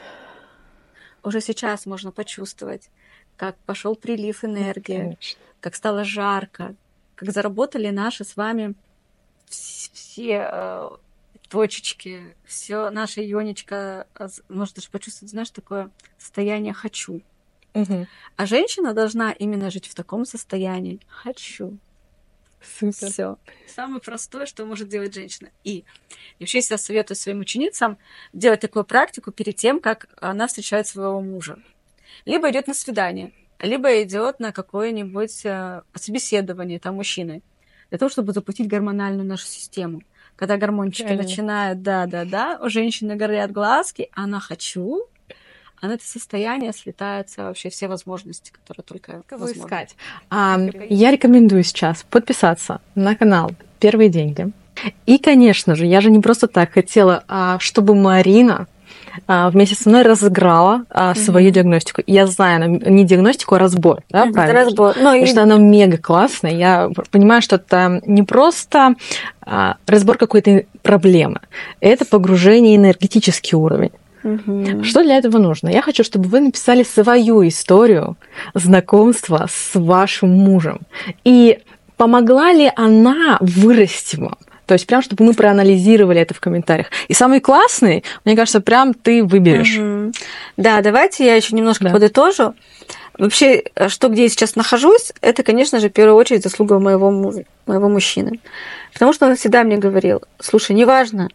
Уже 1.22 1.40
сейчас 1.40 1.86
можно 1.86 2.12
почувствовать, 2.12 2.90
как 3.36 3.56
пошел 3.66 3.96
прилив 3.96 4.44
энергии, 4.44 4.98
Конечно. 4.98 5.40
как 5.60 5.74
стало 5.74 6.04
жарко, 6.04 6.74
как 7.16 7.30
заработали 7.32 7.88
наши 7.90 8.24
с 8.24 8.36
вами 8.36 8.74
вс- 9.48 9.90
все 9.92 10.48
э, 10.52 10.88
точечки, 11.48 12.36
все 12.44 12.90
наша 12.90 13.24
ионичка, 13.28 14.06
з- 14.18 14.42
может 14.48 14.74
даже 14.76 14.90
почувствовать, 14.90 15.30
знаешь, 15.30 15.50
такое 15.50 15.90
состояние 16.18 16.74
хочу. 16.74 17.22
Мгм. 17.72 18.06
А 18.36 18.46
женщина 18.46 18.92
должна 18.94 19.32
именно 19.32 19.70
жить 19.70 19.88
в 19.88 19.94
таком 19.94 20.24
состоянии. 20.26 21.00
Хочу. 21.08 21.76
Супер. 22.78 23.10
Все. 23.10 23.38
Самое 23.66 24.00
простое, 24.00 24.46
что 24.46 24.64
может 24.64 24.88
делать 24.88 25.14
женщина. 25.14 25.50
И 25.64 25.84
вообще 26.40 26.58
я 26.58 26.78
советую 26.78 27.16
своим 27.16 27.40
ученицам 27.40 27.98
делать 28.32 28.60
такую 28.60 28.84
практику 28.84 29.32
перед 29.32 29.56
тем, 29.56 29.80
как 29.80 30.08
она 30.20 30.46
встречает 30.46 30.86
своего 30.86 31.20
мужа. 31.20 31.58
Либо 32.24 32.50
идет 32.50 32.66
на 32.66 32.74
свидание, 32.74 33.32
либо 33.60 34.02
идет 34.02 34.40
на 34.40 34.52
какое-нибудь 34.52 35.44
э, 35.44 35.82
собеседование 35.94 36.78
там 36.78 36.96
мужчины. 36.96 37.42
Для 37.90 37.98
того, 37.98 38.08
чтобы 38.08 38.32
запустить 38.32 38.68
гормональную 38.68 39.26
нашу 39.26 39.46
систему. 39.46 40.02
Когда 40.36 40.56
гормончики 40.56 41.02
Правильно. 41.02 41.22
начинают, 41.22 41.82
да-да-да, 41.82 42.58
у 42.60 42.68
женщины 42.68 43.14
горят 43.14 43.52
глазки, 43.52 44.10
она 44.12 44.40
хочу, 44.40 45.06
а 45.84 45.88
на 45.88 45.92
это 45.94 46.04
состояние 46.06 46.72
слетаются 46.72 47.42
вообще 47.42 47.68
все 47.68 47.88
возможности, 47.88 48.50
которые 48.50 48.84
только 48.84 49.22
Кого 49.26 49.42
возможны. 49.42 49.60
искать? 49.66 49.96
А, 50.30 50.58
я 50.88 51.10
рекомендую 51.10 51.62
сейчас 51.62 52.06
подписаться 52.08 52.80
на 52.94 53.14
канал 53.14 53.50
«Первые 53.80 54.08
деньги». 54.08 54.50
И, 55.04 55.18
конечно 55.18 55.74
же, 55.74 55.84
я 55.84 56.00
же 56.00 56.10
не 56.10 56.20
просто 56.20 56.46
так 56.48 56.72
хотела, 56.72 57.22
а 57.28 57.58
чтобы 57.58 57.94
Марина 57.94 58.66
а, 59.26 59.50
вместе 59.50 59.74
со 59.74 59.90
мной 59.90 60.02
разыграла 60.04 60.84
а, 60.88 61.14
свою 61.14 61.50
диагностику. 61.50 62.02
Я 62.06 62.26
знаю, 62.26 62.80
не 62.90 63.04
диагностику, 63.04 63.54
а 63.56 63.58
разбор, 63.58 64.02
да, 64.08 64.24
это 64.24 64.32
правильно? 64.32 64.60
разбор. 64.64 64.94
Ну, 64.96 65.02
Потому 65.04 65.22
и- 65.22 65.26
что 65.26 65.42
она 65.42 65.58
мега 65.58 65.98
классная. 65.98 66.52
Я 66.52 66.90
понимаю, 67.10 67.42
что 67.42 67.56
это 67.56 68.00
не 68.06 68.22
просто 68.22 68.94
а, 69.42 69.76
разбор 69.86 70.16
какой-то 70.16 70.64
проблемы, 70.82 71.40
это 71.80 72.06
погружение 72.06 72.74
энергетический 72.76 73.54
уровень. 73.56 73.92
Мгм. 74.24 74.82
Что 74.84 75.02
для 75.04 75.16
этого 75.18 75.38
нужно? 75.38 75.68
Я 75.68 75.82
хочу, 75.82 76.02
чтобы 76.02 76.28
вы 76.28 76.40
написали 76.40 76.82
свою 76.82 77.46
историю 77.46 78.16
знакомства 78.54 79.46
с 79.48 79.78
вашим 79.78 80.30
мужем. 80.30 80.80
И 81.24 81.60
помогла 81.96 82.52
ли 82.52 82.72
она 82.74 83.36
вырасти 83.40 84.16
вам? 84.16 84.36
То 84.66 84.72
есть 84.74 84.86
прям, 84.86 85.02
чтобы 85.02 85.24
мы 85.24 85.34
проанализировали 85.34 86.20
это 86.20 86.32
в 86.32 86.40
комментариях. 86.40 86.86
И 87.08 87.12
самый 87.12 87.40
классный, 87.40 88.02
мне 88.24 88.34
кажется, 88.34 88.60
прям 88.62 88.94
ты 88.94 89.22
выберешь. 89.22 89.76
Мгм. 89.76 90.12
Да, 90.56 90.80
давайте 90.80 91.26
я 91.26 91.34
еще 91.36 91.54
немножко 91.54 91.84
Да. 91.84 91.90
подытожу. 91.90 92.54
Вообще, 93.18 93.62
э, 93.74 93.88
что 93.88 94.08
где 94.08 94.24
я 94.24 94.28
сейчас 94.28 94.56
нахожусь, 94.56 95.12
это, 95.20 95.42
конечно 95.42 95.78
же, 95.78 95.88
в 95.88 95.92
первую 95.92 96.16
очередь 96.16 96.42
заслуга 96.42 96.78
моего 96.78 97.10
мужа, 97.10 97.44
моего 97.66 97.88
мужчины. 97.88 98.40
Потому 98.92 99.12
что 99.12 99.26
он 99.26 99.36
всегда 99.36 99.62
мне 99.62 99.76
говорил, 99.76 100.22
слушай, 100.40 100.72
неважно, 100.72 101.28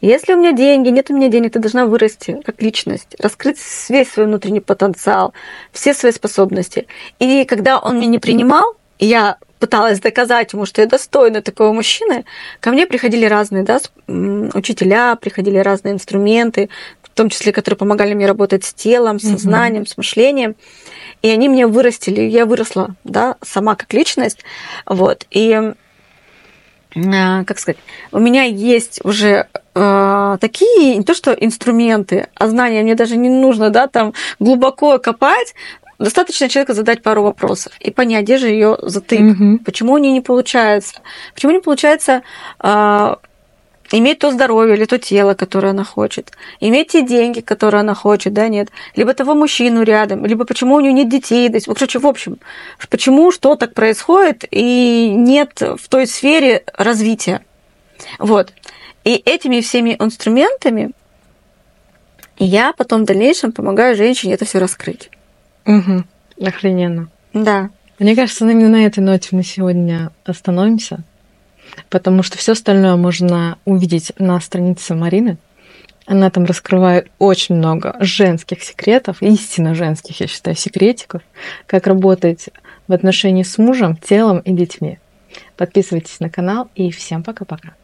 если 0.00 0.34
у 0.34 0.38
меня 0.38 0.52
деньги, 0.52 0.88
нет 0.88 1.10
у 1.10 1.14
меня 1.14 1.28
денег, 1.28 1.52
ты 1.52 1.58
должна 1.58 1.86
вырасти 1.86 2.40
как 2.44 2.62
личность, 2.62 3.16
раскрыть 3.18 3.58
весь 3.88 4.10
свой 4.10 4.26
внутренний 4.26 4.60
потенциал, 4.60 5.34
все 5.72 5.92
свои 5.94 6.12
способности. 6.12 6.86
И 7.18 7.44
когда 7.44 7.78
он 7.78 7.96
меня 7.96 8.08
не 8.08 8.18
принимал, 8.18 8.76
я 8.98 9.36
пыталась 9.58 10.00
доказать 10.00 10.52
ему, 10.52 10.66
что 10.66 10.82
я 10.82 10.86
достойна 10.86 11.42
такого 11.42 11.72
мужчины, 11.72 12.24
ко 12.60 12.70
мне 12.70 12.86
приходили 12.86 13.26
разные 13.26 13.62
да, 13.62 13.80
учителя, 14.06 15.16
приходили 15.16 15.58
разные 15.58 15.94
инструменты, 15.94 16.68
в 17.16 17.18
том 17.18 17.30
числе, 17.30 17.50
которые 17.50 17.78
помогали 17.78 18.12
мне 18.12 18.26
работать 18.26 18.62
с 18.62 18.74
телом, 18.74 19.18
сознанием, 19.18 19.86
с 19.86 19.96
мышлением. 19.96 20.54
И 21.22 21.30
они 21.30 21.48
меня 21.48 21.66
вырастили, 21.66 22.20
я 22.20 22.44
выросла, 22.44 22.94
да, 23.04 23.36
сама 23.42 23.74
как 23.74 23.94
личность. 23.94 24.40
Вот. 24.84 25.24
И 25.30 25.72
а, 26.94 27.44
как 27.44 27.58
сказать, 27.58 27.78
у 28.12 28.18
меня 28.18 28.42
есть 28.42 29.00
уже 29.02 29.46
э, 29.74 30.36
такие, 30.42 30.96
не 30.96 31.04
то 31.04 31.14
что 31.14 31.32
инструменты, 31.32 32.28
а 32.34 32.48
знания, 32.48 32.82
мне 32.82 32.94
даже 32.94 33.16
не 33.16 33.30
нужно, 33.30 33.70
да, 33.70 33.86
там 33.86 34.12
глубоко 34.38 34.98
копать, 34.98 35.54
достаточно 35.98 36.50
человеку 36.50 36.74
задать 36.74 37.02
пару 37.02 37.22
вопросов 37.22 37.72
и 37.80 37.90
понять, 37.90 38.24
где 38.24 38.36
же 38.36 38.48
ее 38.48 38.76
затык, 38.82 39.20
Мгм. 39.20 39.58
почему 39.60 39.94
у 39.94 39.98
нее 39.98 40.12
не 40.12 40.20
получается, 40.20 41.00
почему 41.34 41.52
не 41.52 41.60
получается 41.60 42.20
э, 42.62 43.16
иметь 43.92 44.18
то 44.20 44.30
здоровье 44.30 44.76
или 44.76 44.84
то 44.84 44.98
тело, 44.98 45.34
которое 45.34 45.70
она 45.70 45.84
хочет, 45.84 46.32
иметь 46.60 46.88
те 46.88 47.02
деньги, 47.02 47.40
которые 47.40 47.80
она 47.80 47.94
хочет, 47.94 48.32
да, 48.32 48.48
нет, 48.48 48.68
либо 48.94 49.14
того 49.14 49.34
мужчину 49.34 49.82
рядом, 49.82 50.24
либо 50.26 50.44
почему 50.44 50.76
у 50.76 50.80
нее 50.80 50.92
нет 50.92 51.08
детей, 51.08 51.48
то 51.48 51.54
есть, 51.54 51.68
общем, 51.68 52.00
в 52.00 52.06
общем, 52.06 52.38
почему 52.88 53.30
что 53.32 53.56
так 53.56 53.74
происходит 53.74 54.44
и 54.50 55.12
нет 55.14 55.60
в 55.60 55.88
той 55.88 56.06
сфере 56.06 56.64
развития. 56.76 57.42
Вот. 58.18 58.52
И 59.04 59.14
этими 59.24 59.60
всеми 59.60 59.96
инструментами 59.98 60.90
я 62.38 62.72
потом 62.72 63.02
в 63.02 63.06
дальнейшем 63.06 63.52
помогаю 63.52 63.96
женщине 63.96 64.34
это 64.34 64.44
все 64.44 64.58
раскрыть. 64.58 65.10
Мгм. 65.64 66.06
Охрененно. 66.40 67.08
Да. 67.32 67.70
Мне 67.98 68.14
кажется, 68.14 68.48
именно 68.48 68.68
на 68.68 68.84
этой 68.84 69.00
ноте 69.00 69.28
мы 69.32 69.42
сегодня 69.42 70.10
остановимся, 70.24 70.98
потому 71.90 72.22
что 72.22 72.38
все 72.38 72.52
остальное 72.52 72.96
можно 72.96 73.58
увидеть 73.64 74.12
на 74.18 74.40
странице 74.40 74.94
Марины. 74.94 75.38
Она 76.06 76.30
там 76.30 76.44
раскрывает 76.44 77.10
очень 77.18 77.56
много 77.56 77.96
женских 78.00 78.62
секретов, 78.62 79.22
истинно 79.22 79.74
женских, 79.74 80.20
я 80.20 80.28
считаю, 80.28 80.56
секретиков, 80.56 81.22
как 81.66 81.86
работать 81.86 82.48
в 82.86 82.92
отношении 82.92 83.42
с 83.42 83.58
мужем, 83.58 83.96
телом 83.96 84.38
и 84.38 84.52
детьми. 84.52 84.98
Подписывайтесь 85.56 86.20
на 86.20 86.30
канал 86.30 86.68
и 86.76 86.90
всем 86.90 87.24
пока-пока. 87.24 87.74